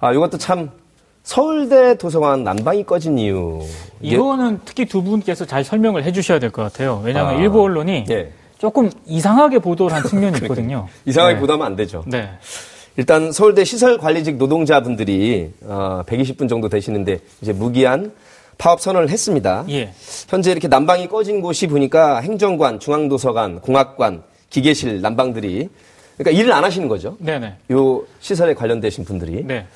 아 0.00 0.12
이것도 0.12 0.36
참 0.38 0.70
서울대 1.22 1.96
도서관 1.96 2.42
난방이 2.44 2.84
꺼진 2.84 3.18
이유. 3.18 3.60
이거는 4.00 4.60
특히 4.64 4.84
두 4.86 5.02
분께서 5.02 5.44
잘 5.44 5.62
설명을 5.64 6.04
해주셔야 6.04 6.38
될 6.40 6.50
것 6.50 6.62
같아요. 6.62 7.00
왜냐하면 7.04 7.36
아. 7.36 7.40
일부 7.40 7.62
언론이 7.62 8.04
예. 8.10 8.32
조금 8.58 8.90
이상하게 9.06 9.60
보도를 9.60 9.96
한 9.96 10.02
측면이 10.04 10.38
있거든요. 10.42 10.88
이상하게 11.06 11.34
네. 11.34 11.40
보다면 11.40 11.66
안 11.66 11.76
되죠. 11.76 12.04
네. 12.06 12.30
일단 12.96 13.30
서울대 13.30 13.64
시설관리직 13.64 14.36
노동자분들이 14.36 15.52
어, 15.62 16.02
120분 16.06 16.48
정도 16.48 16.68
되시는데 16.68 17.20
이제 17.40 17.52
무기한 17.52 18.12
파업 18.58 18.80
선언을 18.80 19.08
했습니다. 19.08 19.64
예. 19.70 19.92
현재 20.28 20.50
이렇게 20.50 20.66
난방이 20.66 21.08
꺼진 21.08 21.40
곳이 21.40 21.68
보니까 21.68 22.18
행정관, 22.18 22.80
중앙도서관, 22.80 23.60
공학관, 23.60 24.24
기계실 24.50 25.00
난방들이 25.00 25.68
그러니까 26.16 26.42
일을 26.42 26.52
안 26.52 26.64
하시는 26.64 26.88
거죠. 26.88 27.16
네네. 27.20 27.54
요 27.70 28.02
시설에 28.18 28.54
관련되신 28.54 29.04
분들이 29.04 29.44
네. 29.44 29.66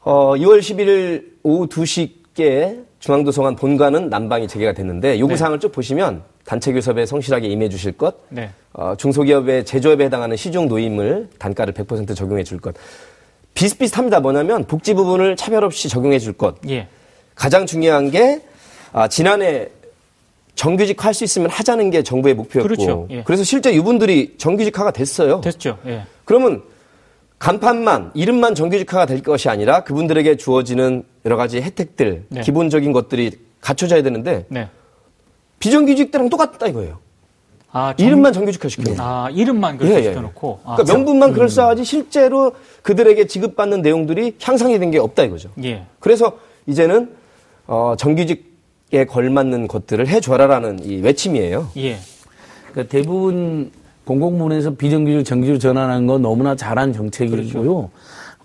어, 0.00 0.34
2월 0.36 0.58
11일 0.60 1.24
오후 1.42 1.66
2시께 1.66 2.84
중앙도서관 2.98 3.56
본관은 3.56 4.10
난방이 4.10 4.48
재개가 4.48 4.74
됐는데 4.74 5.18
요구사항을 5.18 5.60
쭉 5.60 5.72
보시면 5.72 6.22
단체 6.48 6.72
교섭에 6.72 7.04
성실하게 7.04 7.46
임해 7.48 7.68
주실 7.68 7.92
것, 7.92 8.16
네. 8.30 8.48
어, 8.72 8.94
중소기업의 8.96 9.66
제조업에 9.66 10.06
해당하는 10.06 10.34
시중 10.34 10.66
노임을 10.66 11.28
단가를 11.38 11.74
100% 11.74 12.16
적용해 12.16 12.42
줄 12.42 12.58
것. 12.58 12.74
비슷비슷합니다. 13.52 14.20
뭐냐면 14.20 14.64
복지 14.64 14.94
부분을 14.94 15.36
차별 15.36 15.62
없이 15.62 15.90
적용해 15.90 16.18
줄 16.18 16.32
것. 16.32 16.56
예. 16.70 16.88
가장 17.34 17.66
중요한 17.66 18.10
게 18.10 18.40
아, 18.94 19.08
지난해 19.08 19.68
정규직 20.54 21.04
할 21.04 21.12
수 21.12 21.22
있으면 21.22 21.50
하자는 21.50 21.90
게 21.90 22.02
정부의 22.02 22.34
목표였고 22.34 22.66
그렇죠. 22.66 23.06
예. 23.10 23.22
래서 23.28 23.44
실제 23.44 23.70
이분들이 23.70 24.36
정규직화가 24.38 24.92
됐어요. 24.92 25.42
됐죠. 25.42 25.76
예. 25.84 26.04
그러면 26.24 26.62
간판만 27.38 28.12
이름만 28.14 28.54
정규직화가 28.54 29.04
될 29.04 29.22
것이 29.22 29.50
아니라 29.50 29.84
그분들에게 29.84 30.38
주어지는 30.38 31.04
여러 31.26 31.36
가지 31.36 31.60
혜택들 31.60 32.24
네. 32.30 32.40
기본적인 32.40 32.92
것들이 32.92 33.32
갖춰져야 33.60 34.02
되는데 34.02 34.46
네. 34.48 34.68
비정규직들랑 35.58 36.28
똑같다 36.30 36.66
이거예요. 36.68 36.98
아, 37.70 37.94
정- 37.96 38.06
이름만 38.06 38.32
정규직화 38.32 38.68
시켜. 38.68 38.94
아, 38.98 39.28
이름만 39.30 39.76
그렇게 39.76 39.96
예, 39.96 39.98
예. 40.00 40.02
시켜놓고. 40.04 40.60
아, 40.64 40.76
그러니까 40.76 40.94
명분만 40.96 41.32
그럴싸하지 41.34 41.84
실제로 41.84 42.52
그들에게 42.82 43.26
지급받는 43.26 43.82
내용들이 43.82 44.36
향상이 44.40 44.78
된 44.78 44.90
게 44.90 44.98
없다 44.98 45.24
이거죠. 45.24 45.50
예. 45.64 45.84
그래서 46.00 46.38
이제는 46.66 47.10
어, 47.66 47.94
정규직에 47.98 49.04
걸맞는 49.06 49.68
것들을 49.68 50.06
해줘라라는 50.08 50.82
이 50.84 51.00
외침이에요. 51.02 51.68
예. 51.76 51.98
그러니까 52.72 52.90
대부분 52.90 53.70
공공부문에서 54.06 54.70
비정규직 54.76 55.26
정규직 55.26 55.60
전환한 55.60 56.06
건 56.06 56.22
너무나 56.22 56.56
잘한 56.56 56.94
정책이고요. 56.94 57.90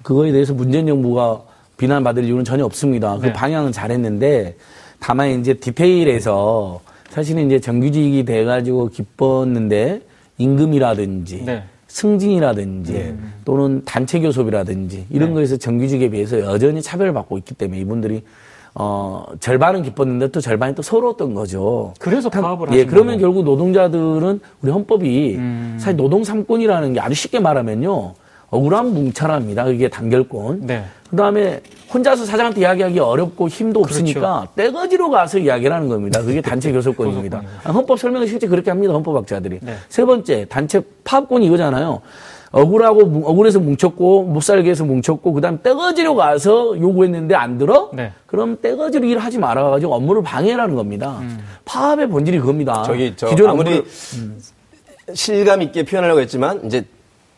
그거에 0.02 0.34
대해서 0.34 0.54
문재인 0.54 0.86
정부가 0.88 1.44
비난받을 1.78 2.26
이유는 2.26 2.44
전혀 2.44 2.66
없습니다. 2.66 3.18
그 3.20 3.28
네. 3.28 3.34
방향은 3.34 3.72
잘했는데 3.72 4.58
다만 5.00 5.40
이제 5.40 5.54
디테일에서 5.54 6.82
사실은 7.14 7.46
이제 7.46 7.60
정규직이 7.60 8.26
돼가지고 8.26 8.90
기뻤는데 8.90 10.02
임금이라든지 10.40 11.44
네. 11.46 11.64
승진이라든지 11.86 13.14
또는 13.46 13.84
단체 13.86 14.20
교섭이라든지 14.20 15.06
이런 15.12 15.30
네. 15.30 15.36
거에서 15.36 15.58
정규직에 15.58 16.10
비해서 16.10 16.40
여전히 16.40 16.82
차별을 16.82 17.14
받고 17.14 17.38
있기 17.38 17.54
때문에 17.54 17.80
이분들이 17.82 18.24
어 18.74 19.28
절반은 19.40 19.84
기뻤는데 19.84 20.32
또 20.32 20.42
절반이 20.42 20.74
또 20.74 20.82
서러웠던 20.82 21.36
거죠. 21.36 21.94
그래서 22.00 22.32
파업을 22.32 22.70
예, 22.72 22.84
그러면. 22.84 23.20
결국 23.20 23.44
노동자들은 23.44 24.40
우리 24.64 24.72
헌법이 24.72 25.36
음. 25.36 25.78
사실 25.80 25.96
노동 25.96 26.24
삼권이라는 26.24 26.94
게 26.94 27.00
아주 27.00 27.14
쉽게 27.14 27.40
말하면요. 27.40 28.16
억울한 28.50 28.92
뭉찰합니다. 28.92 29.66
그게 29.66 29.88
단결권. 29.88 30.62
네. 30.66 30.84
그다음에 31.18 31.62
혼자서 31.94 32.26
사장한테 32.26 32.62
이야기하기 32.62 32.98
어렵고 33.00 33.48
힘도 33.48 33.84
그렇죠. 33.84 34.00
없으니까 34.00 34.48
떼거지로 34.56 35.12
가서 35.12 35.38
이야기하는 35.38 35.88
겁니다. 35.88 36.24
그게 36.24 36.42
단체 36.42 36.72
교섭권입니다. 36.72 37.44
아, 37.64 37.72
헌법 37.72 38.00
설명을 38.00 38.28
실제 38.28 38.48
그렇게 38.48 38.72
합니다. 38.72 38.94
헌법학자들이. 38.96 39.60
네. 39.62 39.76
세 39.90 40.04
번째 40.04 40.46
단체 40.50 40.82
파업권이 41.04 41.46
이거잖아요. 41.46 42.02
억울하고 42.52 43.06
뭉- 43.06 43.24
억울해서 43.26 43.60
뭉쳤고 43.60 44.24
못 44.24 44.42
살게 44.42 44.72
해서 44.72 44.86
뭉쳤고 44.86 45.34
그다음 45.34 45.60
떼거지로 45.62 46.16
가서 46.16 46.80
요구했는데 46.80 47.36
안 47.36 47.60
들어? 47.60 47.92
네. 47.94 48.12
그럼 48.26 48.58
떼거지로 48.60 49.06
일하지 49.06 49.38
말아 49.38 49.70
가지고 49.70 49.94
업무를 49.94 50.24
방해라는 50.24 50.74
겁니다. 50.76 51.20
음. 51.22 51.40
파업의 51.66 52.10
본질이 52.10 52.40
그겁니다. 52.40 52.82
저기 52.84 53.14
저 53.16 53.28
기존 53.28 53.52
아무리 53.52 53.82
업무를- 53.84 53.86
실감 55.14 55.62
있게 55.62 55.84
표현하려고 55.84 56.22
했지만 56.22 56.66
이제 56.66 56.86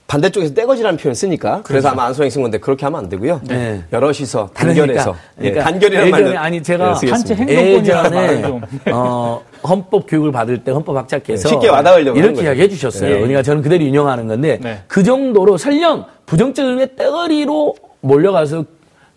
반대쪽에서 0.07 0.53
떼거지라는 0.53 0.97
표현 0.97 1.11
을 1.11 1.15
쓰니까 1.15 1.61
그래서 1.63 1.89
아마 1.89 2.05
안소영 2.05 2.29
쓴 2.29 2.41
건데 2.43 2.59
그렇게 2.59 2.85
하면 2.85 2.99
안 2.99 3.09
되고요. 3.09 3.41
네. 3.47 3.83
여럿이서 3.91 4.51
단결해서 4.53 5.15
그러니까, 5.15 5.19
예, 5.39 5.49
그러니까 5.49 5.63
단결이라는 5.63 6.07
예전에 6.07 6.23
말을 6.23 6.37
아니 6.37 6.61
제가 6.61 6.99
예. 7.03 7.07
단체 7.07 7.35
행동권이라는. 7.35 8.61
어, 8.93 9.41
헌법 9.67 10.05
교육을 10.07 10.31
받을 10.31 10.63
때 10.63 10.71
헌법 10.71 10.95
학자께서 10.97 11.49
쉽게 11.49 11.69
와닿으려고 11.69 12.19
이렇게. 12.19 12.43
이야기해 12.43 12.69
주셨어요. 12.69 13.09
네. 13.09 13.15
그러니까 13.15 13.41
저는 13.41 13.63
그대로 13.63 13.83
인용하는 13.83 14.27
건데 14.27 14.59
네. 14.61 14.83
그 14.87 15.01
정도로 15.01 15.57
설령 15.57 16.05
부정적 16.27 16.67
의미의 16.67 16.95
떼거리로 16.95 17.75
몰려가서 18.01 18.63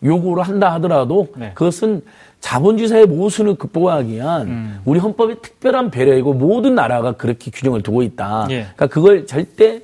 요구를 0.02 0.42
한다 0.44 0.72
하더라도 0.74 1.28
네. 1.36 1.50
그것은 1.54 2.02
자본주의사의 2.40 3.06
모순을 3.06 3.56
극복하기 3.56 4.12
위한 4.12 4.46
음. 4.46 4.80
우리 4.84 5.00
헌법의 5.00 5.36
특별한 5.42 5.90
배려이고 5.90 6.32
모든 6.32 6.76
나라가 6.76 7.12
그렇게 7.12 7.50
규정을 7.50 7.82
두고 7.82 8.02
있다. 8.02 8.46
예. 8.50 8.54
그러니까 8.74 8.86
그걸 8.86 9.26
절대 9.26 9.82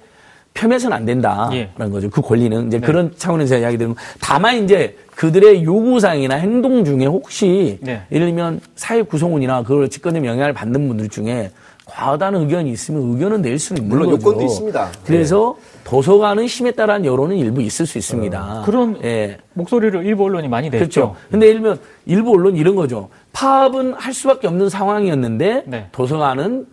폄훼해서는 0.54 0.96
안 0.96 1.04
된다라는 1.04 1.56
예. 1.56 1.70
거죠. 1.76 2.08
그 2.08 2.22
권리는 2.22 2.68
이제 2.68 2.78
네. 2.78 2.86
그런 2.86 3.12
차원에서 3.16 3.58
이야기 3.58 3.76
거. 3.76 3.94
다만 4.20 4.62
이제 4.64 4.96
그들의 5.16 5.64
요구사항이나 5.64 6.36
행동 6.36 6.84
중에 6.84 7.06
혹시 7.06 7.78
네. 7.82 8.02
예를 8.10 8.28
들면 8.28 8.60
사회 8.76 9.02
구성원이나 9.02 9.64
그걸 9.64 9.90
직권적 9.90 10.24
영향을 10.24 10.52
받는 10.52 10.88
분들 10.88 11.08
중에 11.08 11.50
과다한 11.86 12.36
의견이 12.36 12.70
있으면 12.70 13.02
의견은 13.12 13.42
낼 13.42 13.58
수는 13.58 13.82
있는 13.82 13.94
물론 13.94 14.12
거죠. 14.12 14.28
요건도 14.28 14.46
있습니다. 14.46 14.92
그래서 15.04 15.56
도서관은 15.82 16.46
힘에 16.46 16.70
따른 16.70 17.04
여론은 17.04 17.36
일부 17.36 17.60
있을 17.60 17.84
수 17.84 17.98
있습니다. 17.98 18.60
어, 18.60 18.64
그런 18.64 18.98
예. 19.04 19.38
목소리를 19.54 20.06
일부 20.06 20.24
언론이 20.24 20.48
많이 20.48 20.70
냈죠. 20.70 20.78
그렇죠. 20.78 21.16
근데 21.30 21.48
예를 21.48 21.60
들면 21.60 21.80
일부 22.06 22.32
언론 22.32 22.56
이런 22.56 22.76
거죠. 22.76 23.10
파업은 23.32 23.94
할 23.94 24.14
수밖에 24.14 24.46
없는 24.46 24.68
상황이었는데 24.70 25.64
네. 25.66 25.88
도서관은 25.90 26.66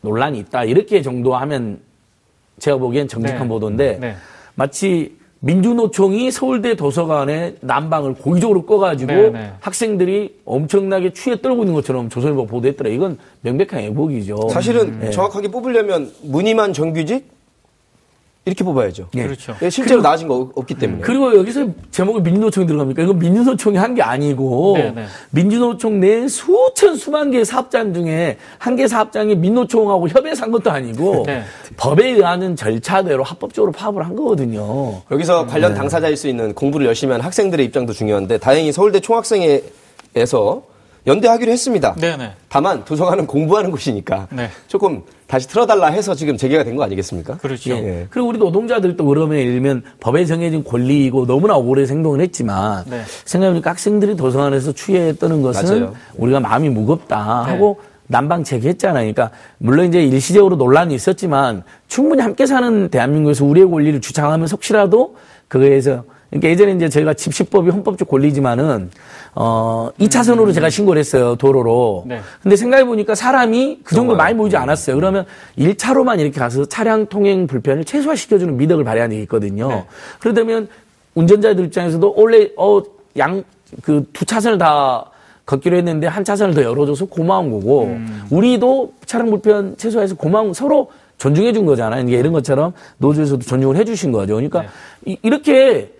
논란이 0.00 0.38
있다. 0.38 0.64
이렇게 0.64 1.02
정도 1.02 1.34
하면 1.34 1.80
제가 2.58 2.78
보기엔 2.78 3.08
정직한 3.08 3.42
네. 3.42 3.48
보도인데 3.48 3.98
네. 4.00 4.16
마치 4.54 5.16
민주노총이 5.40 6.30
서울대 6.30 6.74
도서관에 6.74 7.56
난방을 7.60 8.14
고의적으로 8.14 8.64
꺼가지고 8.64 9.12
네, 9.12 9.30
네. 9.30 9.52
학생들이 9.60 10.40
엄청나게 10.44 11.12
추위에 11.12 11.40
떨고 11.40 11.62
있는 11.62 11.74
것처럼 11.74 12.08
조선일보 12.08 12.46
보도했더라. 12.46 12.90
이건 12.90 13.18
명백한 13.42 13.80
애복이죠. 13.80 14.48
사실은 14.50 14.98
예. 15.04 15.10
정확하게 15.10 15.48
뽑으려면 15.48 16.10
무늬만 16.22 16.72
정규직 16.72 17.35
이렇게 18.46 18.62
뽑아야죠. 18.62 19.08
예. 19.16 19.24
그렇죠. 19.24 19.56
예, 19.60 19.68
실제로 19.68 20.00
나아진 20.00 20.28
거 20.28 20.36
없- 20.36 20.52
없기 20.56 20.74
때문에. 20.76 21.00
그리고 21.02 21.36
여기서 21.36 21.66
제목에 21.90 22.20
민주노총이 22.20 22.64
들어갑니까? 22.68 23.02
이건 23.02 23.18
민주노총이 23.18 23.76
한 23.76 23.96
게 23.96 24.02
아니고 24.02 24.74
네, 24.76 24.90
네. 24.92 25.06
민주노총 25.30 25.98
내 26.00 26.28
수천 26.28 26.94
수만 26.96 27.30
개의 27.32 27.44
사업장 27.44 27.92
중에 27.92 28.36
한 28.58 28.76
개 28.76 28.86
사업장이 28.86 29.34
민노총하고 29.34 30.08
협의해서 30.08 30.44
한 30.44 30.52
것도 30.52 30.70
아니고 30.70 31.24
네. 31.26 31.42
법에 31.76 32.10
의하는 32.10 32.54
절차대로 32.54 33.24
합법적으로 33.24 33.72
파업을 33.72 34.04
한 34.06 34.14
거거든요. 34.14 35.00
여기서 35.10 35.46
관련 35.46 35.72
네. 35.72 35.78
당사자일 35.78 36.16
수 36.16 36.28
있는 36.28 36.54
공부를 36.54 36.86
열심히 36.86 37.12
하는 37.12 37.24
학생들의 37.24 37.64
입장도 37.66 37.94
중요한데 37.94 38.38
다행히 38.38 38.70
서울대 38.70 39.00
총학생회에서 39.00 40.62
연대하기로 41.06 41.52
했습니다. 41.52 41.94
네네. 41.94 42.32
다만 42.48 42.84
도서관은 42.84 43.26
공부하는 43.26 43.70
곳이니까 43.70 44.28
네. 44.32 44.50
조금 44.66 45.02
다시 45.26 45.48
틀어달라 45.48 45.86
해서 45.88 46.14
지금 46.14 46.36
재개가 46.36 46.64
된 46.64 46.76
거 46.76 46.82
아니겠습니까? 46.84 47.38
그렇죠. 47.38 47.70
예. 47.70 47.76
예. 47.76 48.06
그리고 48.10 48.28
우리 48.28 48.38
노동자들도 48.38 49.04
그러면 49.04 49.38
예를 49.38 49.52
들면 49.52 49.82
법에 50.00 50.24
정해진 50.24 50.62
권리이고 50.64 51.26
너무나 51.26 51.56
오래 51.56 51.84
행동을 51.84 52.20
했지만 52.20 52.84
네. 52.88 53.02
생각해보니까 53.24 53.70
학생들이 53.70 54.16
도서관에서 54.16 54.72
떠는 55.18 55.42
것은 55.42 55.80
맞아요. 55.80 55.94
우리가 56.16 56.40
마음이 56.40 56.68
무겁다 56.70 57.44
네. 57.46 57.52
하고 57.52 57.80
난방 58.08 58.44
재개했잖아요. 58.44 59.12
그러니까 59.12 59.30
물론 59.58 59.86
이제 59.86 60.02
일시적으로 60.02 60.56
논란이 60.56 60.94
있었지만 60.94 61.64
충분히 61.88 62.22
함께 62.22 62.46
사는 62.46 62.88
대한민국에서 62.88 63.44
우리의 63.44 63.68
권리를 63.68 64.00
주장하면 64.00 64.48
혹시라도 64.48 65.16
그거에서 65.48 66.04
그러니까 66.30 66.48
예전에 66.48 66.72
이제 66.72 66.88
저희가 66.88 67.14
집시법이 67.14 67.70
헌법적 67.70 68.08
권리지만은 68.08 68.90
어 69.34 69.90
2차선으로 70.00 70.52
제가 70.54 70.70
신고를 70.70 70.98
했어요 71.00 71.36
도로로. 71.36 72.04
네. 72.06 72.20
근데 72.42 72.56
생각해 72.56 72.84
보니까 72.84 73.14
사람이 73.14 73.80
그 73.84 73.94
정도. 73.94 74.16
많이 74.16 74.34
모이지 74.34 74.56
않았어요. 74.56 74.96
그러면 74.96 75.24
1차로만 75.58 76.18
이렇게 76.20 76.38
가서 76.40 76.64
차량 76.66 77.06
통행 77.06 77.46
불편을 77.46 77.84
최소화시켜주는 77.84 78.56
미덕을 78.56 78.84
발휘한 78.84 79.10
적이 79.10 79.22
있거든요. 79.22 79.68
네. 79.68 79.84
그러다면 80.18 80.68
운전자들 81.14 81.64
입장에서도 81.66 82.14
원래 82.16 82.50
어양 82.56 83.44
그 83.82 84.04
두 84.12 84.24
차선을 84.24 84.58
다 84.58 85.10
걷기로 85.44 85.76
했는데 85.76 86.06
한 86.08 86.24
차선을 86.24 86.54
더 86.54 86.62
열어줘서 86.62 87.06
고마운 87.06 87.50
거고 87.50 87.84
음. 87.84 88.22
우리도 88.30 88.92
차량 89.06 89.30
불편 89.30 89.76
최소화해서 89.76 90.16
고마운 90.16 90.52
서로 90.52 90.90
존중해 91.18 91.52
준 91.52 91.64
거잖아요. 91.66 92.02
이게 92.02 92.18
이런 92.18 92.32
것처럼 92.32 92.72
노조에서도 92.98 93.42
존중을 93.44 93.76
해 93.76 93.84
주신 93.84 94.12
거죠. 94.12 94.34
그러니까 94.34 94.62
네. 94.62 94.68
이, 95.06 95.18
이렇게 95.22 95.92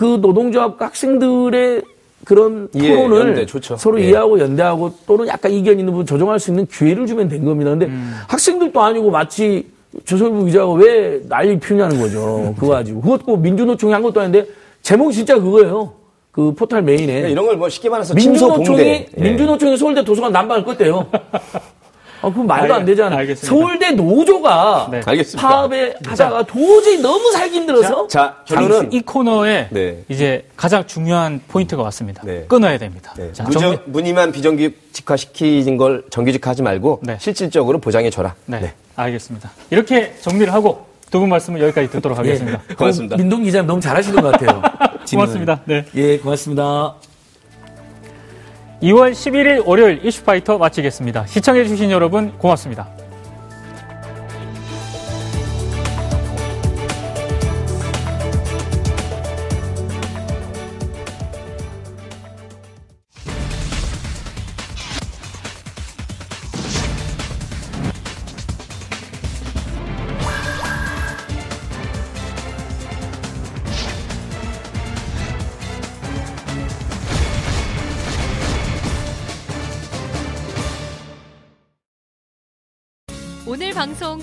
그 0.00 0.16
노동조합 0.22 0.80
학생들의 0.80 1.82
그런 2.24 2.70
이해, 2.74 2.94
토론을. 2.96 3.46
서로 3.76 4.00
예. 4.00 4.06
이해하고 4.08 4.40
연대하고 4.40 4.94
또는 5.06 5.26
약간 5.26 5.52
이견 5.52 5.78
있는 5.78 5.92
부분 5.92 6.06
조정할 6.06 6.40
수 6.40 6.50
있는 6.50 6.66
기회를 6.66 7.06
주면 7.06 7.28
된 7.28 7.44
겁니다. 7.44 7.70
근데 7.72 7.84
음. 7.84 8.14
학생들도 8.26 8.80
아니고 8.80 9.10
마치 9.10 9.66
조선일보 10.06 10.46
기자가 10.46 10.72
왜 10.72 11.20
난리 11.28 11.60
피우냐는 11.60 12.00
거죠. 12.00 12.54
그거 12.58 12.68
가지고. 12.72 13.02
그것도 13.02 13.36
민주노총이 13.36 13.92
한 13.92 14.00
것도 14.02 14.20
아닌데 14.22 14.46
제목이 14.80 15.14
진짜 15.14 15.38
그거예요. 15.38 15.92
그 16.32 16.54
포털 16.54 16.80
메인에. 16.80 17.30
이런 17.30 17.44
걸 17.44 17.58
뭐 17.58 17.68
쉽게 17.68 17.90
말해서 17.90 18.14
민주노총이. 18.14 18.80
예. 18.80 19.06
민주노총이 19.18 19.76
서울대 19.76 20.02
도서관 20.02 20.32
난방을 20.32 20.64
껐대요. 20.64 21.06
아, 22.22 22.28
그건 22.28 22.46
말도 22.46 22.74
안 22.74 22.80
알- 22.80 22.86
되잖아요. 22.86 23.18
알겠습니다. 23.20 23.46
서울대 23.48 23.90
노조가 23.92 24.88
네. 24.90 25.00
알겠습니다. 25.04 25.48
파업에 25.48 25.94
하다가 26.04 26.42
도저히 26.44 26.98
너무 26.98 27.30
살기 27.32 27.56
힘들어서 27.56 28.06
자, 28.08 28.36
잠시 28.46 28.68
결론은 28.68 28.92
이 28.92 29.00
코너에 29.00 29.68
네. 29.70 30.02
이제 30.08 30.44
가장 30.56 30.86
중요한 30.86 31.40
포인트가 31.48 31.82
왔습니다. 31.84 32.22
네. 32.24 32.44
끊어야 32.48 32.78
됩니다. 32.78 33.14
네. 33.16 33.32
자, 33.32 33.44
무정, 33.44 33.62
정리- 33.62 33.78
문의만 33.86 34.32
비정규직화 34.32 35.16
시키는 35.16 35.76
걸 35.76 36.04
정규직화하지 36.10 36.62
말고 36.62 37.00
네. 37.02 37.16
실질적으로 37.20 37.78
보장해 37.78 38.10
줘라. 38.10 38.34
네, 38.46 38.74
알겠습니다. 38.96 39.50
이렇게 39.70 40.14
정리를 40.20 40.52
하고 40.52 40.86
두 41.10 41.18
분 41.18 41.28
말씀을 41.28 41.60
여기까지 41.62 41.90
듣도록 41.90 42.16
예. 42.18 42.20
하겠습니다. 42.20 42.60
고맙습니다. 42.78 43.16
민동 43.16 43.42
기자님 43.42 43.66
너무 43.66 43.80
잘하시는 43.80 44.22
것 44.22 44.30
같아요. 44.30 44.62
고맙습니다. 45.10 45.60
네. 45.64 45.84
예, 45.96 46.18
고맙습니다. 46.18 46.94
2월 48.82 49.12
11일 49.12 49.66
월요일 49.66 50.04
이슈파이터 50.04 50.58
마치겠습니다. 50.58 51.26
시청해주신 51.26 51.90
여러분 51.90 52.32
고맙습니다. 52.38 52.88